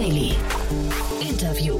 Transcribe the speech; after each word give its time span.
Daily. 0.00 0.34
Interview. 1.20 1.78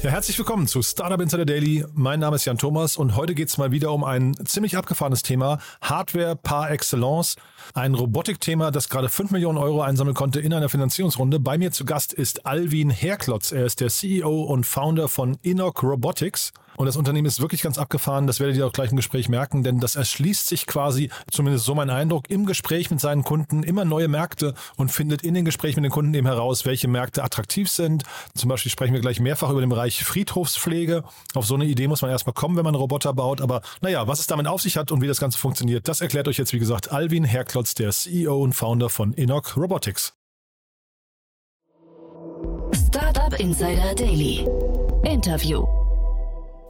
Ja, 0.00 0.08
herzlich 0.08 0.38
willkommen 0.38 0.66
zu 0.66 0.80
Startup 0.80 1.20
Insider 1.20 1.44
Daily. 1.44 1.84
Mein 1.92 2.20
Name 2.20 2.36
ist 2.36 2.46
Jan 2.46 2.56
Thomas 2.56 2.96
und 2.96 3.16
heute 3.16 3.34
geht 3.34 3.48
es 3.48 3.58
mal 3.58 3.70
wieder 3.70 3.92
um 3.92 4.02
ein 4.02 4.34
ziemlich 4.46 4.78
abgefahrenes 4.78 5.22
Thema. 5.22 5.58
Hardware 5.82 6.36
par 6.36 6.70
excellence. 6.70 7.36
Ein 7.74 7.92
Robotikthema, 7.92 8.70
das 8.70 8.88
gerade 8.88 9.10
5 9.10 9.30
Millionen 9.30 9.58
Euro 9.58 9.82
einsammeln 9.82 10.14
konnte 10.14 10.40
in 10.40 10.54
einer 10.54 10.70
Finanzierungsrunde. 10.70 11.38
Bei 11.38 11.58
mir 11.58 11.70
zu 11.70 11.84
Gast 11.84 12.14
ist 12.14 12.46
Alvin 12.46 12.88
Herklotz. 12.88 13.52
Er 13.52 13.66
ist 13.66 13.80
der 13.80 13.90
CEO 13.90 14.44
und 14.44 14.64
Founder 14.64 15.10
von 15.10 15.36
Enoch 15.42 15.82
Robotics. 15.82 16.54
Und 16.78 16.86
das 16.86 16.96
Unternehmen 16.96 17.26
ist 17.26 17.40
wirklich 17.40 17.62
ganz 17.62 17.76
abgefahren. 17.76 18.28
Das 18.28 18.38
werdet 18.38 18.56
ihr 18.56 18.64
auch 18.64 18.72
gleich 18.72 18.92
im 18.92 18.96
Gespräch 18.96 19.28
merken, 19.28 19.64
denn 19.64 19.80
das 19.80 19.96
erschließt 19.96 20.46
sich 20.46 20.64
quasi, 20.64 21.10
zumindest 21.28 21.64
so 21.64 21.74
mein 21.74 21.90
Eindruck, 21.90 22.30
im 22.30 22.46
Gespräch 22.46 22.88
mit 22.92 23.00
seinen 23.00 23.24
Kunden 23.24 23.64
immer 23.64 23.84
neue 23.84 24.06
Märkte 24.06 24.54
und 24.76 24.92
findet 24.92 25.22
in 25.22 25.34
den 25.34 25.44
Gesprächen 25.44 25.80
mit 25.80 25.90
den 25.90 25.92
Kunden 25.92 26.14
eben 26.14 26.28
heraus, 26.28 26.66
welche 26.66 26.86
Märkte 26.86 27.24
attraktiv 27.24 27.68
sind. 27.68 28.04
Zum 28.36 28.48
Beispiel 28.48 28.70
sprechen 28.70 28.94
wir 28.94 29.00
gleich 29.00 29.18
mehrfach 29.18 29.50
über 29.50 29.60
den 29.60 29.70
Bereich 29.70 30.04
Friedhofspflege. 30.04 31.02
Auf 31.34 31.46
so 31.46 31.56
eine 31.56 31.64
Idee 31.64 31.88
muss 31.88 32.00
man 32.00 32.12
erstmal 32.12 32.34
kommen, 32.34 32.56
wenn 32.56 32.64
man 32.64 32.76
einen 32.76 32.80
Roboter 32.80 33.12
baut. 33.12 33.40
Aber 33.40 33.62
naja, 33.80 34.06
was 34.06 34.20
es 34.20 34.28
damit 34.28 34.46
auf 34.46 34.62
sich 34.62 34.76
hat 34.76 34.92
und 34.92 35.00
wie 35.00 35.08
das 35.08 35.18
Ganze 35.18 35.36
funktioniert, 35.36 35.88
das 35.88 36.00
erklärt 36.00 36.28
euch 36.28 36.38
jetzt, 36.38 36.52
wie 36.52 36.60
gesagt, 36.60 36.92
Alvin 36.92 37.24
Herklotz, 37.24 37.74
der 37.74 37.90
CEO 37.90 38.40
und 38.40 38.52
Founder 38.52 38.88
von 38.88 39.14
Enoch 39.14 39.56
Robotics. 39.56 40.12
Startup 42.72 43.34
Insider 43.40 43.96
Daily. 43.96 44.46
Interview. 45.02 45.66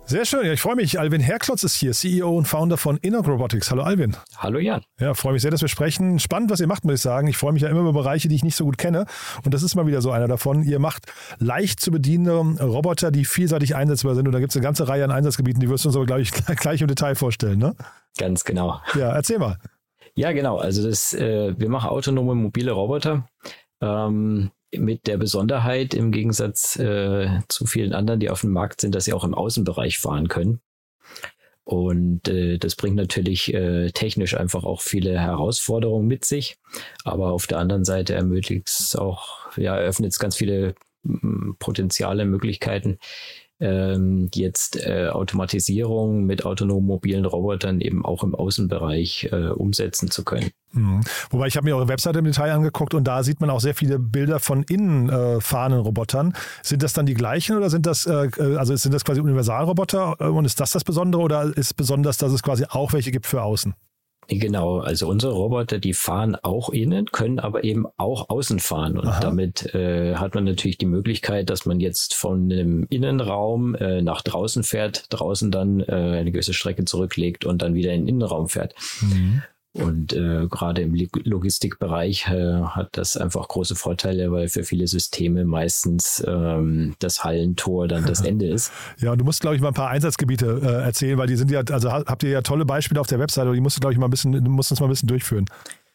Sehr 0.08 0.24
schön. 0.24 0.46
Ja, 0.46 0.54
ich 0.54 0.62
freue 0.62 0.74
mich. 0.74 0.98
Alvin 0.98 1.20
Herklotz 1.20 1.64
ist 1.64 1.74
hier, 1.74 1.92
CEO 1.92 2.34
und 2.34 2.48
Founder 2.48 2.78
von 2.78 2.98
Enoch 3.02 3.28
Robotics. 3.28 3.70
Hallo 3.70 3.82
Alvin. 3.82 4.16
Hallo 4.38 4.58
Jan. 4.58 4.80
Ja, 4.98 5.12
freue 5.12 5.34
mich 5.34 5.42
sehr, 5.42 5.50
dass 5.50 5.60
wir 5.60 5.68
sprechen. 5.68 6.18
Spannend, 6.18 6.50
was 6.50 6.60
ihr 6.60 6.66
macht, 6.66 6.86
muss 6.86 6.94
ich 6.94 7.00
sagen. 7.02 7.28
Ich 7.28 7.36
freue 7.36 7.52
mich 7.52 7.60
ja 7.60 7.68
immer 7.68 7.80
über 7.80 7.92
Bereiche, 7.92 8.26
die 8.26 8.34
ich 8.34 8.42
nicht 8.42 8.56
so 8.56 8.64
gut 8.64 8.78
kenne. 8.78 9.04
Und 9.44 9.52
das 9.52 9.62
ist 9.62 9.74
mal 9.74 9.86
wieder 9.86 10.00
so 10.00 10.10
einer 10.10 10.26
davon. 10.26 10.62
Ihr 10.62 10.78
macht 10.78 11.12
leicht 11.40 11.78
zu 11.80 11.90
bedienende 11.90 12.64
Roboter, 12.64 13.10
die 13.10 13.26
vielseitig 13.26 13.76
einsetzbar 13.76 14.14
sind. 14.14 14.26
Und 14.26 14.32
da 14.32 14.40
gibt 14.40 14.52
es 14.52 14.56
eine 14.56 14.62
ganze 14.62 14.88
Reihe 14.88 15.04
an 15.04 15.10
Einsatzgebieten, 15.10 15.60
die 15.60 15.68
wirst 15.68 15.84
du 15.84 15.90
uns 15.90 15.96
aber, 15.96 16.06
glaube 16.06 16.22
ich, 16.22 16.32
gleich 16.56 16.80
im 16.80 16.88
Detail 16.88 17.14
vorstellen, 17.14 17.58
ne? 17.58 17.74
Ganz 18.16 18.44
genau. 18.44 18.80
Ja, 18.94 19.10
erzähl 19.10 19.38
mal. 19.38 19.58
Ja, 20.14 20.32
genau. 20.32 20.56
Also 20.56 20.88
das, 20.88 21.12
äh, 21.12 21.52
wir 21.54 21.68
machen 21.68 21.90
autonome 21.90 22.34
mobile 22.34 22.72
Roboter. 22.72 23.28
Ähm, 23.82 24.52
mit 24.76 25.06
der 25.06 25.16
Besonderheit 25.16 25.94
im 25.94 26.12
Gegensatz 26.12 26.76
äh, 26.76 27.40
zu 27.48 27.66
vielen 27.66 27.92
anderen, 27.92 28.20
die 28.20 28.30
auf 28.30 28.42
dem 28.42 28.52
Markt 28.52 28.80
sind, 28.80 28.94
dass 28.94 29.04
sie 29.04 29.12
auch 29.12 29.24
im 29.24 29.34
Außenbereich 29.34 29.98
fahren 29.98 30.28
können. 30.28 30.60
Und 31.64 32.28
äh, 32.28 32.58
das 32.58 32.76
bringt 32.76 32.96
natürlich 32.96 33.52
äh, 33.52 33.90
technisch 33.90 34.34
einfach 34.34 34.64
auch 34.64 34.80
viele 34.80 35.18
Herausforderungen 35.18 36.06
mit 36.06 36.24
sich. 36.24 36.56
Aber 37.04 37.32
auf 37.32 37.46
der 37.46 37.58
anderen 37.58 37.84
Seite 37.84 38.14
ermöglicht 38.14 38.68
es 38.68 38.96
auch, 38.96 39.54
ja, 39.56 39.76
eröffnet 39.76 40.12
es 40.12 40.18
ganz 40.18 40.36
viele 40.36 40.74
Potenziale, 41.58 42.24
Möglichkeiten, 42.24 42.98
ähm, 43.60 44.28
jetzt 44.34 44.76
äh, 44.76 45.08
Automatisierung 45.08 46.24
mit 46.24 46.44
autonomen 46.44 46.86
mobilen 46.86 47.24
Robotern 47.24 47.80
eben 47.80 48.04
auch 48.04 48.22
im 48.22 48.34
Außenbereich 48.34 49.28
äh, 49.32 49.48
umsetzen 49.48 50.10
zu 50.10 50.24
können. 50.24 50.50
Mhm. 50.72 51.00
Wobei 51.30 51.46
ich 51.46 51.56
habe 51.56 51.64
mir 51.64 51.76
eure 51.76 51.88
Webseite 51.88 52.18
im 52.20 52.24
Detail 52.24 52.52
angeguckt 52.52 52.94
und 52.94 53.04
da 53.04 53.22
sieht 53.22 53.40
man 53.40 53.50
auch 53.50 53.60
sehr 53.60 53.74
viele 53.74 53.98
Bilder 53.98 54.38
von 54.38 54.62
innen 54.64 55.08
äh, 55.08 55.40
fahrenden 55.40 55.80
Robotern. 55.80 56.34
Sind 56.62 56.82
das 56.82 56.92
dann 56.92 57.06
die 57.06 57.14
gleichen 57.14 57.56
oder 57.56 57.70
sind 57.70 57.86
das 57.86 58.06
äh, 58.06 58.30
also 58.56 58.76
sind 58.76 58.94
das 58.94 59.04
quasi 59.04 59.20
Universalroboter 59.20 60.16
äh, 60.20 60.24
und 60.24 60.44
ist 60.44 60.60
das 60.60 60.70
das 60.70 60.84
Besondere 60.84 61.22
oder 61.22 61.56
ist 61.56 61.74
besonders, 61.74 62.18
dass 62.18 62.32
es 62.32 62.42
quasi 62.42 62.64
auch 62.68 62.92
welche 62.92 63.10
gibt 63.10 63.26
für 63.26 63.42
außen? 63.42 63.74
Genau, 64.30 64.80
also 64.80 65.08
unsere 65.08 65.32
Roboter, 65.32 65.78
die 65.78 65.94
fahren 65.94 66.36
auch 66.36 66.68
innen, 66.68 67.06
können 67.06 67.38
aber 67.38 67.64
eben 67.64 67.86
auch 67.96 68.28
außen 68.28 68.60
fahren. 68.60 68.98
Und 68.98 69.08
Aha. 69.08 69.20
damit 69.20 69.74
äh, 69.74 70.16
hat 70.16 70.34
man 70.34 70.44
natürlich 70.44 70.76
die 70.76 70.86
Möglichkeit, 70.86 71.48
dass 71.48 71.64
man 71.64 71.80
jetzt 71.80 72.14
von 72.14 72.52
einem 72.52 72.86
Innenraum 72.90 73.74
äh, 73.74 74.02
nach 74.02 74.20
draußen 74.20 74.64
fährt, 74.64 75.06
draußen 75.08 75.50
dann 75.50 75.80
äh, 75.80 76.18
eine 76.18 76.30
gewisse 76.30 76.52
Strecke 76.52 76.84
zurücklegt 76.84 77.46
und 77.46 77.62
dann 77.62 77.72
wieder 77.72 77.92
in 77.94 78.02
den 78.02 78.16
Innenraum 78.16 78.48
fährt. 78.48 78.74
Mhm. 79.00 79.42
Und 79.74 80.12
äh, 80.12 80.46
gerade 80.48 80.82
im 80.82 80.94
Logistikbereich 81.24 82.26
äh, 82.28 82.62
hat 82.62 82.88
das 82.92 83.16
einfach 83.16 83.46
große 83.46 83.76
Vorteile, 83.76 84.32
weil 84.32 84.48
für 84.48 84.64
viele 84.64 84.86
Systeme 84.86 85.44
meistens 85.44 86.24
ähm, 86.26 86.96
das 86.98 87.22
Hallentor 87.22 87.86
dann 87.86 88.06
das 88.06 88.22
Ende 88.22 88.48
ist. 88.48 88.72
Ja, 88.98 89.12
und 89.12 89.18
du 89.18 89.24
musst, 89.24 89.40
glaube 89.40 89.56
ich, 89.56 89.62
mal 89.62 89.68
ein 89.68 89.74
paar 89.74 89.90
Einsatzgebiete 89.90 90.60
äh, 90.62 90.84
erzählen, 90.84 91.18
weil 91.18 91.28
die 91.28 91.36
sind 91.36 91.50
ja, 91.50 91.60
also 91.70 91.92
habt 91.92 92.22
ihr 92.22 92.30
ja 92.30 92.42
tolle 92.42 92.64
Beispiele 92.64 93.00
auf 93.00 93.06
der 93.06 93.18
Webseite, 93.18 93.46
aber 93.46 93.54
die 93.54 93.60
musst 93.60 93.76
du, 93.76 93.80
glaube 93.80 93.92
ich, 93.92 93.98
mal 93.98 94.08
ein 94.08 94.10
bisschen, 94.10 94.32
du 94.32 94.50
musst 94.50 94.70
uns 94.70 94.80
mal 94.80 94.86
ein 94.86 94.90
bisschen 94.90 95.08
durchführen. 95.08 95.44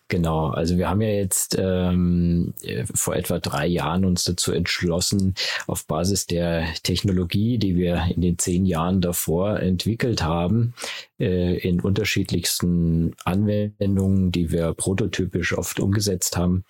Genau, 0.09 0.49
also 0.49 0.77
wir 0.77 0.89
haben 0.89 1.01
ja 1.01 1.07
jetzt 1.07 1.57
ähm, 1.57 2.53
vor 2.93 3.15
etwa 3.15 3.39
drei 3.39 3.65
Jahren 3.65 4.05
uns 4.05 4.25
dazu 4.25 4.51
entschlossen, 4.51 5.33
auf 5.65 5.87
Basis 5.87 6.27
der 6.27 6.67
Technologie, 6.83 7.57
die 7.57 7.75
wir 7.75 8.05
in 8.13 8.21
den 8.21 8.37
zehn 8.37 8.65
Jahren 8.65 9.01
davor 9.01 9.59
entwickelt 9.59 10.21
haben, 10.21 10.75
äh, 11.19 11.57
in 11.57 11.81
unterschiedlichsten 11.81 13.15
Anwendungen, 13.25 14.31
die 14.31 14.51
wir 14.51 14.73
prototypisch 14.73 15.57
oft 15.57 15.79
umgesetzt 15.79 16.37
haben, 16.37 16.63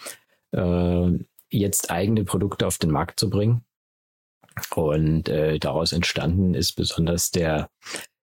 äh, 0.51 1.11
jetzt 1.49 1.91
eigene 1.91 2.23
Produkte 2.23 2.67
auf 2.67 2.77
den 2.77 2.91
Markt 2.91 3.19
zu 3.19 3.29
bringen. 3.29 3.63
Und 4.75 5.29
äh, 5.29 5.59
daraus 5.59 5.93
entstanden 5.93 6.53
ist 6.53 6.73
besonders 6.73 7.31
der 7.31 7.69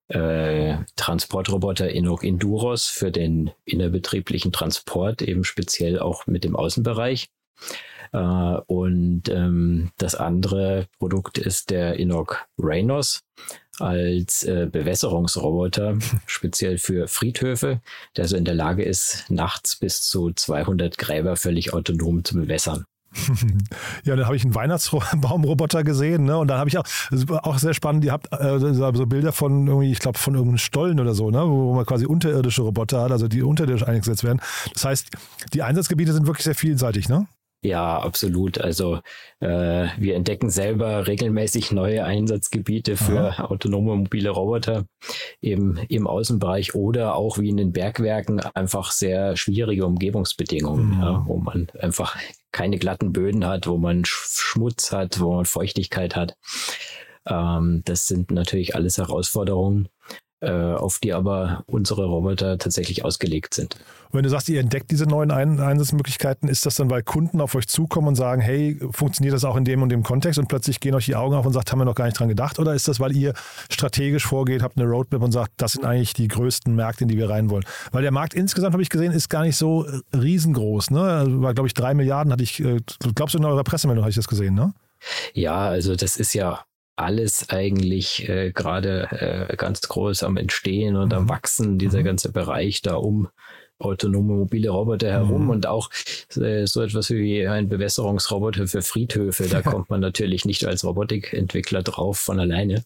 äh, 0.08 0.76
Transportroboter 0.97 1.91
Enoch 1.91 2.22
Enduros 2.22 2.87
für 2.87 3.10
den 3.10 3.50
innerbetrieblichen 3.64 4.52
Transport, 4.52 5.22
eben 5.22 5.44
speziell 5.44 5.98
auch 5.98 6.26
mit 6.26 6.44
dem 6.44 6.56
Außenbereich. 6.56 7.28
Äh, 8.12 8.19
und 8.19 9.28
ähm, 9.28 9.91
das 9.98 10.14
andere 10.14 10.87
Produkt 10.98 11.38
ist 11.38 11.70
der 11.70 11.98
Enoch 11.98 12.37
Rhinos 12.58 13.22
als 13.81 14.45
äh, 14.45 14.69
Bewässerungsroboter, 14.71 15.99
speziell 16.27 16.79
für 16.79 17.09
Friedhöfe, 17.09 17.81
der 18.17 18.29
so 18.29 18.37
in 18.37 18.45
der 18.45 18.55
Lage 18.55 18.83
ist, 18.83 19.25
nachts 19.29 19.77
bis 19.77 20.03
zu 20.03 20.33
200 20.33 20.99
Gräber 20.99 21.37
völlig 21.37 21.73
autonom 21.73 22.25
zu 22.25 22.35
bewässern. 22.35 22.85
ja, 24.05 24.15
dann 24.15 24.27
habe 24.27 24.37
ich 24.37 24.45
einen 24.45 24.55
Weihnachtsbaumroboter 24.55 25.83
gesehen, 25.83 26.25
ne? 26.25 26.39
Und 26.39 26.49
dann 26.49 26.59
habe 26.59 26.69
ich 26.69 26.79
auch, 26.79 26.85
auch 27.43 27.59
sehr 27.59 27.75
spannend, 27.75 28.05
ihr 28.05 28.13
habt 28.13 28.29
äh, 28.33 28.59
so 28.59 29.07
Bilder 29.07 29.33
von 29.33 29.67
irgendwie, 29.67 29.91
ich 29.91 29.99
glaube, 29.99 30.19
von 30.19 30.35
irgendeinem 30.35 30.59
Stollen 30.59 31.01
oder 31.01 31.15
so, 31.15 31.31
ne? 31.31 31.43
Wo, 31.43 31.71
wo 31.71 31.75
man 31.75 31.85
quasi 31.87 32.07
unterirdische 32.07 32.62
Roboter 32.62 33.03
hat, 33.03 33.11
also 33.11 33.27
die 33.27 33.43
unterirdisch 33.43 33.87
eingesetzt 33.87 34.23
werden. 34.23 34.41
Das 34.75 34.85
heißt, 34.85 35.09
die 35.53 35.62
Einsatzgebiete 35.62 36.12
sind 36.12 36.27
wirklich 36.27 36.45
sehr 36.45 36.55
vielseitig, 36.55 37.09
ne? 37.09 37.27
Ja, 37.62 37.98
absolut. 37.98 38.59
Also 38.59 39.00
äh, 39.41 39.88
wir 39.98 40.15
entdecken 40.15 40.48
selber 40.48 41.06
regelmäßig 41.06 41.72
neue 41.72 42.04
Einsatzgebiete 42.04 42.97
für 42.97 43.32
Aha. 43.32 43.44
autonome 43.44 43.97
mobile 43.97 44.31
Roboter 44.31 44.87
eben 45.43 45.78
im 45.88 46.06
Außenbereich 46.06 46.75
oder 46.75 47.16
auch 47.16 47.38
wie 47.38 47.50
in 47.50 47.59
den 47.59 47.72
Bergwerken 47.72 48.41
einfach 48.41 48.93
sehr 48.93 49.37
schwierige 49.37 49.84
Umgebungsbedingungen, 49.84 50.97
mhm. 50.97 51.03
ja, 51.03 51.25
wo 51.26 51.37
man 51.37 51.69
einfach 51.78 52.16
keine 52.50 52.78
glatten 52.78 53.12
Böden 53.12 53.47
hat, 53.47 53.66
wo 53.66 53.76
man 53.76 54.04
Schmutz 54.06 54.91
hat, 54.91 55.20
wo 55.20 55.34
man 55.34 55.44
Feuchtigkeit 55.44 56.16
hat. 56.16 56.37
Ähm, 57.26 57.82
das 57.84 58.06
sind 58.06 58.31
natürlich 58.31 58.75
alles 58.75 58.97
Herausforderungen, 58.97 59.88
auf 60.43 60.99
die 60.99 61.12
aber 61.12 61.65
unsere 61.67 62.06
Roboter 62.06 62.56
tatsächlich 62.59 63.05
ausgelegt 63.05 63.55
sind. 63.55 63.77
Und 64.11 64.17
wenn 64.17 64.25
du 64.25 64.31
sagst, 64.31 64.49
ihr 64.49 64.59
entdeckt 64.59 64.91
diese 64.91 65.05
neuen 65.05 65.31
Ein 65.31 65.61
Einsatzmöglichkeiten, 65.61 66.49
ist 66.49 66.67
das 66.67 66.75
dann, 66.75 66.91
weil 66.91 67.03
Kunden 67.03 67.41
auf 67.41 67.55
euch 67.55 67.69
zukommen 67.69 68.09
und 68.09 68.17
sagen, 68.17 68.41
hey, 68.41 68.81
funktioniert 68.91 69.34
das 69.34 69.45
auch 69.45 69.56
in 69.56 69.65
dem 69.65 69.83
und 69.83 69.91
dem 69.91 70.03
Kontext 70.03 70.39
und 70.39 70.49
plötzlich 70.49 70.81
gehen 70.81 70.95
euch 70.95 71.05
die 71.05 71.15
Augen 71.15 71.37
auf 71.37 71.47
und 71.47 71.53
sagt, 71.53 71.71
haben 71.71 71.79
wir 71.79 71.84
noch 71.84 71.95
gar 71.95 72.06
nicht 72.06 72.19
dran 72.19 72.29
gedacht? 72.29 72.59
Oder 72.59 72.75
ist 72.75 72.88
das, 72.88 72.99
weil 72.99 73.14
ihr 73.14 73.35
strategisch 73.70 74.26
vorgeht, 74.26 74.62
habt 74.62 74.79
eine 74.79 74.88
Roadmap 74.88 75.23
und 75.23 75.32
sagt, 75.32 75.53
das 75.59 75.73
sind 75.73 75.85
eigentlich 75.85 76.14
die 76.14 76.26
größten 76.26 76.75
Märkte, 76.75 77.05
in 77.05 77.09
die 77.09 77.19
wir 77.19 77.31
rein 77.31 77.50
wollen? 77.50 77.64
Weil 77.93 78.03
der 78.03 78.11
Markt 78.11 78.35
insgesamt, 78.35 78.73
habe 78.73 78.82
ich 78.82 78.88
gesehen, 78.88 79.12
ist 79.12 79.29
gar 79.29 79.43
nicht 79.43 79.56
so 79.56 79.87
riesengroß. 80.12 80.91
Ne? 80.91 81.03
Also 81.03 81.43
war, 81.43 81.55
glaube 81.55 81.69
ich, 81.69 81.75
drei 81.75 81.94
Milliarden 81.94 82.32
hatte 82.32 82.43
ich, 82.43 82.59
äh, 82.64 82.81
glaubst 83.14 83.35
du 83.35 83.38
in 83.38 83.44
eurer 83.44 83.62
Pressemeldung, 83.62 84.03
habe 84.03 84.11
ich 84.11 84.17
das 84.17 84.26
gesehen, 84.26 84.55
ne? 84.55 84.73
Ja, 85.32 85.69
also 85.69 85.97
das 85.97 86.17
ist 86.17 86.35
ja 86.35 86.64
alles 87.00 87.49
eigentlich 87.50 88.29
äh, 88.29 88.52
gerade 88.52 89.49
äh, 89.50 89.56
ganz 89.56 89.81
groß 89.82 90.23
am 90.23 90.37
Entstehen 90.37 90.97
und 90.97 91.08
mhm. 91.08 91.19
am 91.19 91.29
Wachsen, 91.29 91.79
dieser 91.79 92.00
mhm. 92.00 92.05
ganze 92.05 92.32
Bereich 92.32 92.82
da 92.82 92.94
um 92.94 93.29
autonome 93.79 94.35
mobile 94.35 94.70
Roboter 94.70 95.11
herum 95.11 95.44
mhm. 95.44 95.50
und 95.50 95.67
auch 95.67 95.91
äh, 96.37 96.67
so 96.67 96.82
etwas 96.82 97.11
wie 97.11 97.47
ein 97.47 97.69
Bewässerungsroboter 97.69 98.67
für 98.67 98.82
Friedhöfe. 98.82 99.49
Da 99.49 99.62
kommt 99.62 99.91
man 99.91 100.00
natürlich 100.00 100.44
nicht 100.44 100.64
als 100.67 100.85
Robotikentwickler 100.85 101.82
drauf 101.82 102.19
von 102.19 102.38
alleine. 102.38 102.85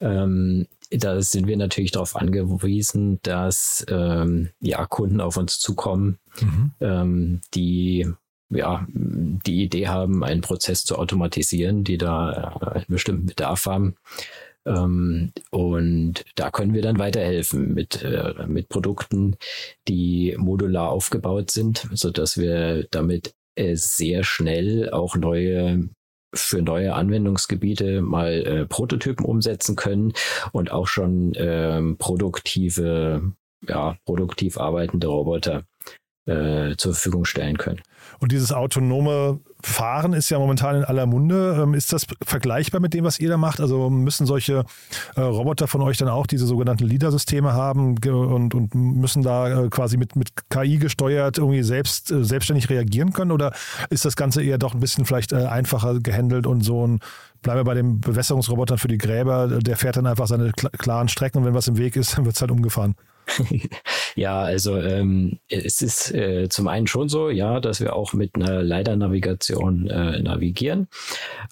Ähm, 0.00 0.66
da 0.90 1.22
sind 1.22 1.46
wir 1.46 1.56
natürlich 1.56 1.92
darauf 1.92 2.16
angewiesen, 2.16 3.18
dass 3.22 3.84
ähm, 3.88 4.50
ja, 4.60 4.84
Kunden 4.86 5.20
auf 5.20 5.36
uns 5.36 5.58
zukommen, 5.58 6.18
mhm. 6.40 6.70
ähm, 6.80 7.40
die 7.54 8.06
ja, 8.50 8.86
die 8.88 9.64
Idee 9.64 9.88
haben, 9.88 10.22
einen 10.24 10.40
Prozess 10.40 10.84
zu 10.84 10.96
automatisieren, 10.96 11.84
die 11.84 11.98
da 11.98 12.54
äh, 12.60 12.74
einen 12.76 12.84
bestimmten 12.88 13.26
Bedarf 13.26 13.66
haben. 13.66 13.96
Ähm, 14.64 15.32
und 15.50 16.24
da 16.34 16.50
können 16.50 16.74
wir 16.74 16.82
dann 16.82 16.98
weiterhelfen 16.98 17.74
mit, 17.74 18.02
äh, 18.02 18.46
mit 18.46 18.68
Produkten, 18.68 19.36
die 19.88 20.36
modular 20.38 20.90
aufgebaut 20.90 21.50
sind, 21.50 21.88
so 21.92 22.10
dass 22.10 22.36
wir 22.36 22.86
damit 22.90 23.34
äh, 23.54 23.76
sehr 23.76 24.24
schnell 24.24 24.90
auch 24.90 25.16
neue 25.16 25.88
für 26.34 26.60
neue 26.60 26.94
Anwendungsgebiete 26.94 28.02
mal 28.02 28.32
äh, 28.32 28.66
Prototypen 28.66 29.24
umsetzen 29.24 29.76
können 29.76 30.12
und 30.52 30.70
auch 30.70 30.86
schon 30.86 31.32
ähm, 31.36 31.96
produktive, 31.98 33.32
ja, 33.66 33.96
produktiv 34.04 34.58
arbeitende 34.58 35.06
Roboter 35.06 35.64
äh, 36.26 36.76
zur 36.76 36.92
Verfügung 36.92 37.24
stellen 37.24 37.56
können. 37.56 37.80
Und 38.18 38.32
dieses 38.32 38.52
autonome 38.52 39.40
Fahren 39.62 40.12
ist 40.12 40.30
ja 40.30 40.38
momentan 40.38 40.76
in 40.76 40.84
aller 40.84 41.06
Munde. 41.06 41.58
Ähm, 41.60 41.74
ist 41.74 41.92
das 41.92 42.06
vergleichbar 42.24 42.80
mit 42.80 42.94
dem, 42.94 43.04
was 43.04 43.18
ihr 43.18 43.28
da 43.28 43.36
macht? 43.36 43.60
Also 43.60 43.90
müssen 43.90 44.26
solche 44.26 44.64
äh, 45.16 45.20
Roboter 45.20 45.66
von 45.66 45.82
euch 45.82 45.98
dann 45.98 46.08
auch 46.08 46.26
diese 46.26 46.46
sogenannten 46.46 46.84
LIDAR-Systeme 46.84 47.52
haben 47.52 47.96
und, 47.98 48.54
und 48.54 48.74
müssen 48.74 49.22
da 49.22 49.64
äh, 49.64 49.68
quasi 49.68 49.96
mit, 49.96 50.16
mit 50.16 50.30
KI 50.50 50.78
gesteuert 50.78 51.38
irgendwie 51.38 51.62
selbst 51.62 52.08
selbstständig 52.08 52.70
reagieren 52.70 53.12
können? 53.12 53.30
Oder 53.30 53.52
ist 53.90 54.04
das 54.04 54.16
Ganze 54.16 54.42
eher 54.42 54.58
doch 54.58 54.74
ein 54.74 54.80
bisschen 54.80 55.04
vielleicht 55.04 55.32
einfacher 55.32 56.00
gehandelt 56.00 56.46
und 56.46 56.62
so 56.62 56.86
ein 56.86 57.00
Bleiben 57.42 57.60
wir 57.60 57.64
bei 57.64 57.74
den 57.74 58.00
Bewässerungsrobotern 58.00 58.78
für 58.78 58.88
die 58.88 58.98
Gräber, 58.98 59.46
der 59.60 59.76
fährt 59.76 59.96
dann 59.96 60.06
einfach 60.08 60.26
seine 60.26 60.50
klaren 60.52 61.08
Strecken 61.08 61.38
und 61.38 61.44
wenn 61.44 61.54
was 61.54 61.68
im 61.68 61.78
Weg 61.78 61.94
ist, 61.94 62.16
dann 62.16 62.24
wird 62.24 62.34
es 62.34 62.40
halt 62.40 62.50
umgefahren. 62.50 62.96
ja, 64.14 64.40
also 64.40 64.78
ähm, 64.78 65.38
es 65.48 65.82
ist 65.82 66.14
äh, 66.14 66.48
zum 66.48 66.68
einen 66.68 66.86
schon 66.86 67.08
so, 67.08 67.30
ja, 67.30 67.60
dass 67.60 67.80
wir 67.80 67.94
auch 67.94 68.12
mit 68.12 68.34
einer 68.36 68.62
Leiternavigation 68.62 69.88
äh, 69.88 70.22
navigieren. 70.22 70.88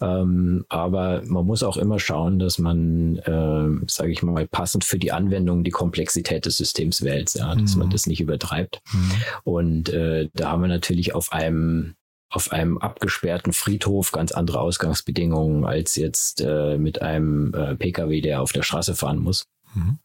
Ähm, 0.01 0.65
aber 0.69 1.23
man 1.27 1.47
muss 1.47 1.63
auch 1.63 1.77
immer 1.77 1.99
schauen, 1.99 2.39
dass 2.39 2.59
man, 2.59 3.17
äh, 3.19 3.91
sage 3.91 4.13
ich 4.13 4.23
mal, 4.23 4.47
passend 4.47 4.85
für 4.85 4.99
die 4.99 5.13
Anwendung 5.13 5.65
die 5.65 5.71
Komplexität 5.71 6.47
des 6.47 6.57
Systems 6.57 7.03
wählt, 7.03 7.35
ja, 7.35 7.55
dass 7.55 7.75
mhm. 7.75 7.81
man 7.81 7.91
das 7.91 8.07
nicht 8.07 8.21
übertreibt. 8.21 8.81
Mhm. 8.93 9.13
Und 9.45 9.89
äh, 9.91 10.29
da 10.35 10.53
haben 10.53 10.63
wir 10.63 10.69
natürlich 10.69 11.15
auf 11.15 11.33
einem 11.33 11.95
auf 12.31 12.51
einem 12.51 12.79
abgesperrten 12.79 13.53
Friedhof 13.53 14.11
ganz 14.11 14.33
andere 14.33 14.61
Ausgangsbedingungen 14.61 15.65
als 15.65 15.95
jetzt 15.95 16.41
äh, 16.41 16.77
mit 16.79 17.01
einem 17.01 17.55
äh, 17.55 17.77
Pkw, 17.77 18.21
der 18.21 18.43
auf 18.43 18.51
der 18.51 18.65
Straße 18.65 18.97
fahren 18.97 19.19
muss. 19.19 19.47
Mhm. 19.75 19.99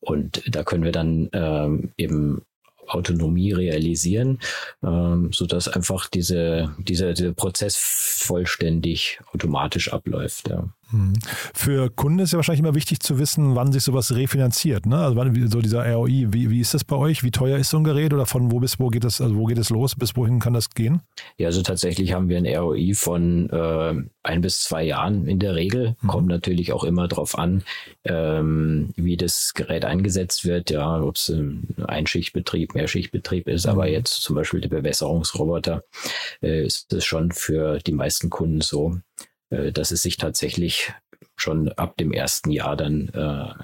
Und 0.00 0.42
da 0.46 0.62
können 0.64 0.84
wir 0.84 0.92
dann 0.92 1.28
ähm, 1.32 1.90
eben 1.96 2.42
Autonomie 2.88 3.52
realisieren, 3.52 4.40
ähm, 4.82 5.30
so 5.32 5.46
dass 5.46 5.68
einfach 5.68 6.08
diese, 6.08 6.74
dieser, 6.78 7.12
dieser 7.14 7.32
Prozess 7.32 7.76
vollständig 7.76 9.20
automatisch 9.32 9.92
abläuft. 9.92 10.48
Ja. 10.48 10.68
Mhm. 10.90 11.14
Für 11.54 11.90
Kunden 11.90 12.20
ist 12.20 12.32
ja 12.32 12.36
wahrscheinlich 12.36 12.60
immer 12.60 12.74
wichtig 12.74 13.00
zu 13.00 13.18
wissen, 13.18 13.54
wann 13.54 13.72
sich 13.72 13.82
sowas 13.82 14.14
refinanziert. 14.14 14.86
Ne? 14.86 14.98
Also 14.98 15.16
wann, 15.16 15.48
so 15.48 15.60
dieser 15.60 15.90
ROI, 15.92 16.26
wie, 16.30 16.50
wie 16.50 16.60
ist 16.60 16.74
das 16.74 16.84
bei 16.84 16.96
euch? 16.96 17.22
Wie 17.22 17.30
teuer 17.30 17.58
ist 17.58 17.70
so 17.70 17.76
ein 17.76 17.84
Gerät 17.84 18.12
oder 18.12 18.26
von 18.26 18.50
wo 18.50 18.60
bis 18.60 18.78
wo 18.78 18.88
geht 18.88 19.04
das, 19.04 19.20
also 19.20 19.36
wo 19.36 19.46
geht 19.46 19.58
es 19.58 19.70
los, 19.70 19.94
bis 19.94 20.16
wohin 20.16 20.38
kann 20.38 20.54
das 20.54 20.70
gehen? 20.70 21.02
Ja, 21.36 21.48
also 21.48 21.62
tatsächlich 21.62 22.12
haben 22.12 22.28
wir 22.28 22.38
ein 22.38 22.46
ROI 22.46 22.92
von 22.94 23.50
äh, 23.50 23.94
ein 24.22 24.40
bis 24.40 24.62
zwei 24.62 24.84
Jahren 24.84 25.26
in 25.26 25.38
der 25.38 25.54
Regel. 25.54 25.96
Mhm. 26.00 26.08
Kommt 26.08 26.28
natürlich 26.28 26.72
auch 26.72 26.84
immer 26.84 27.08
darauf 27.08 27.38
an, 27.38 27.62
ähm, 28.04 28.90
wie 28.96 29.16
das 29.16 29.52
Gerät 29.54 29.84
eingesetzt 29.84 30.44
wird, 30.44 30.70
ja, 30.70 31.00
ob 31.02 31.16
es 31.16 31.28
ein 31.28 31.66
Einschichtbetrieb, 31.86 32.74
Mehrschichtbetrieb 32.74 33.48
ist, 33.48 33.66
mhm. 33.66 33.72
aber 33.72 33.88
jetzt 33.88 34.22
zum 34.22 34.36
Beispiel 34.36 34.60
der 34.60 34.68
Bewässerungsroboter 34.68 35.82
äh, 36.42 36.64
ist 36.64 36.92
es 36.92 37.04
schon 37.04 37.32
für 37.32 37.78
die 37.78 37.92
meisten 37.92 38.30
Kunden 38.30 38.60
so, 38.60 38.98
dass 39.50 39.90
es 39.90 40.02
sich 40.02 40.16
tatsächlich 40.16 40.92
schon 41.36 41.70
ab 41.72 41.96
dem 41.96 42.12
ersten 42.12 42.50
Jahr 42.50 42.76
dann 42.76 43.08
äh, 43.08 43.54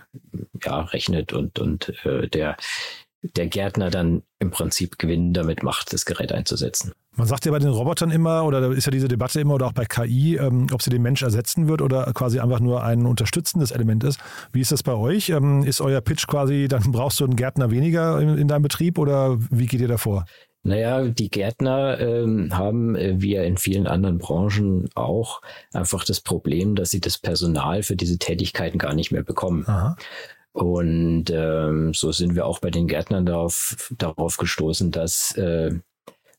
ja, 0.64 0.80
rechnet 0.80 1.32
und, 1.32 1.58
und 1.58 1.92
äh, 2.04 2.28
der, 2.28 2.56
der 3.22 3.46
Gärtner 3.48 3.90
dann 3.90 4.22
im 4.38 4.50
Prinzip 4.50 4.98
Gewinn 4.98 5.32
damit 5.32 5.62
macht, 5.62 5.92
das 5.92 6.04
Gerät 6.04 6.32
einzusetzen. 6.32 6.92
Man 7.16 7.26
sagt 7.26 7.46
ja 7.46 7.52
bei 7.52 7.58
den 7.58 7.70
Robotern 7.70 8.10
immer, 8.10 8.44
oder 8.44 8.60
da 8.60 8.72
ist 8.72 8.86
ja 8.86 8.90
diese 8.90 9.08
Debatte 9.08 9.40
immer, 9.40 9.54
oder 9.54 9.66
auch 9.66 9.72
bei 9.72 9.84
KI, 9.84 10.36
ähm, 10.36 10.66
ob 10.72 10.82
sie 10.82 10.90
den 10.90 11.02
Mensch 11.02 11.22
ersetzen 11.22 11.68
wird 11.68 11.80
oder 11.80 12.12
quasi 12.12 12.40
einfach 12.40 12.60
nur 12.60 12.82
ein 12.82 13.06
unterstützendes 13.06 13.70
Element 13.70 14.02
ist. 14.04 14.18
Wie 14.52 14.60
ist 14.60 14.72
das 14.72 14.82
bei 14.82 14.94
euch? 14.94 15.30
Ähm, 15.30 15.62
ist 15.62 15.80
euer 15.80 16.00
Pitch 16.00 16.26
quasi, 16.26 16.66
dann 16.68 16.90
brauchst 16.92 17.20
du 17.20 17.24
einen 17.24 17.36
Gärtner 17.36 17.70
weniger 17.70 18.20
in, 18.20 18.36
in 18.36 18.48
deinem 18.48 18.62
Betrieb 18.62 18.98
oder 18.98 19.36
wie 19.50 19.66
geht 19.66 19.80
ihr 19.80 19.88
davor? 19.88 20.24
Naja, 20.66 21.04
die 21.04 21.30
Gärtner 21.30 22.00
ähm, 22.00 22.56
haben, 22.56 22.96
äh, 22.96 23.20
wie 23.20 23.34
ja 23.34 23.42
in 23.42 23.58
vielen 23.58 23.86
anderen 23.86 24.18
Branchen 24.18 24.88
auch, 24.94 25.42
einfach 25.74 26.04
das 26.04 26.20
Problem, 26.20 26.74
dass 26.74 26.90
sie 26.90 27.00
das 27.00 27.18
Personal 27.18 27.82
für 27.82 27.96
diese 27.96 28.18
Tätigkeiten 28.18 28.78
gar 28.78 28.94
nicht 28.94 29.12
mehr 29.12 29.22
bekommen. 29.22 29.64
Aha. 29.66 29.96
Und 30.52 31.26
ähm, 31.30 31.92
so 31.92 32.12
sind 32.12 32.34
wir 32.34 32.46
auch 32.46 32.60
bei 32.60 32.70
den 32.70 32.86
Gärtnern 32.86 33.26
darauf, 33.26 33.92
darauf 33.98 34.38
gestoßen, 34.38 34.90
dass 34.90 35.36
äh, 35.36 35.72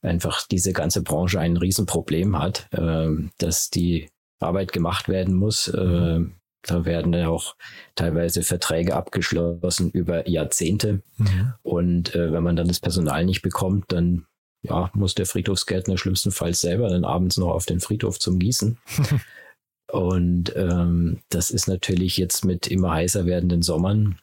einfach 0.02 0.48
diese 0.48 0.74
ganze 0.74 1.04
Branche 1.04 1.40
ein 1.40 1.58
Riesenproblem 1.58 2.40
hat, 2.40 2.68
äh, 2.72 3.10
dass 3.38 3.70
die 3.70 4.10
Arbeit 4.40 4.74
gemacht 4.74 5.08
werden 5.08 5.36
muss, 5.36 5.68
äh, 5.68 6.22
da 6.66 6.86
werden 6.86 7.14
ja 7.14 7.30
auch 7.30 7.56
teilweise 7.96 8.44
Verträge 8.44 8.96
abgeschlossen 8.96 9.92
über 9.92 10.28
Jahrzehnte. 10.28 11.02
Mhm. 11.18 11.54
Und 11.64 12.16
äh, 12.16 12.32
wenn 12.32 12.44
man 12.44 12.56
dann 12.56 12.68
das 12.68 12.80
Personal 12.80 13.24
nicht 13.24 13.42
bekommt, 13.42 13.86
dann 13.90 14.26
ja, 14.64 14.90
muss 14.94 15.14
der 15.14 15.28
Friedhofsgärtner 15.28 15.98
schlimmstenfalls 15.98 16.62
selber 16.62 16.90
dann 16.90 17.06
abends 17.06 17.38
noch 17.38 17.50
auf 17.50 17.66
den 17.66 17.80
Friedhof 17.80 18.20
zum 18.20 18.40
Gießen. 18.40 18.78
und 19.92 20.56
ähm, 20.56 21.20
das 21.30 21.52
ist 21.52 21.68
natürlich 21.68 22.18
jetzt 22.18 22.46
mit 22.46 22.68
immer 22.68 22.92
heißer 22.92 23.26
werdenden 23.26 23.62
Sommern 23.62 24.20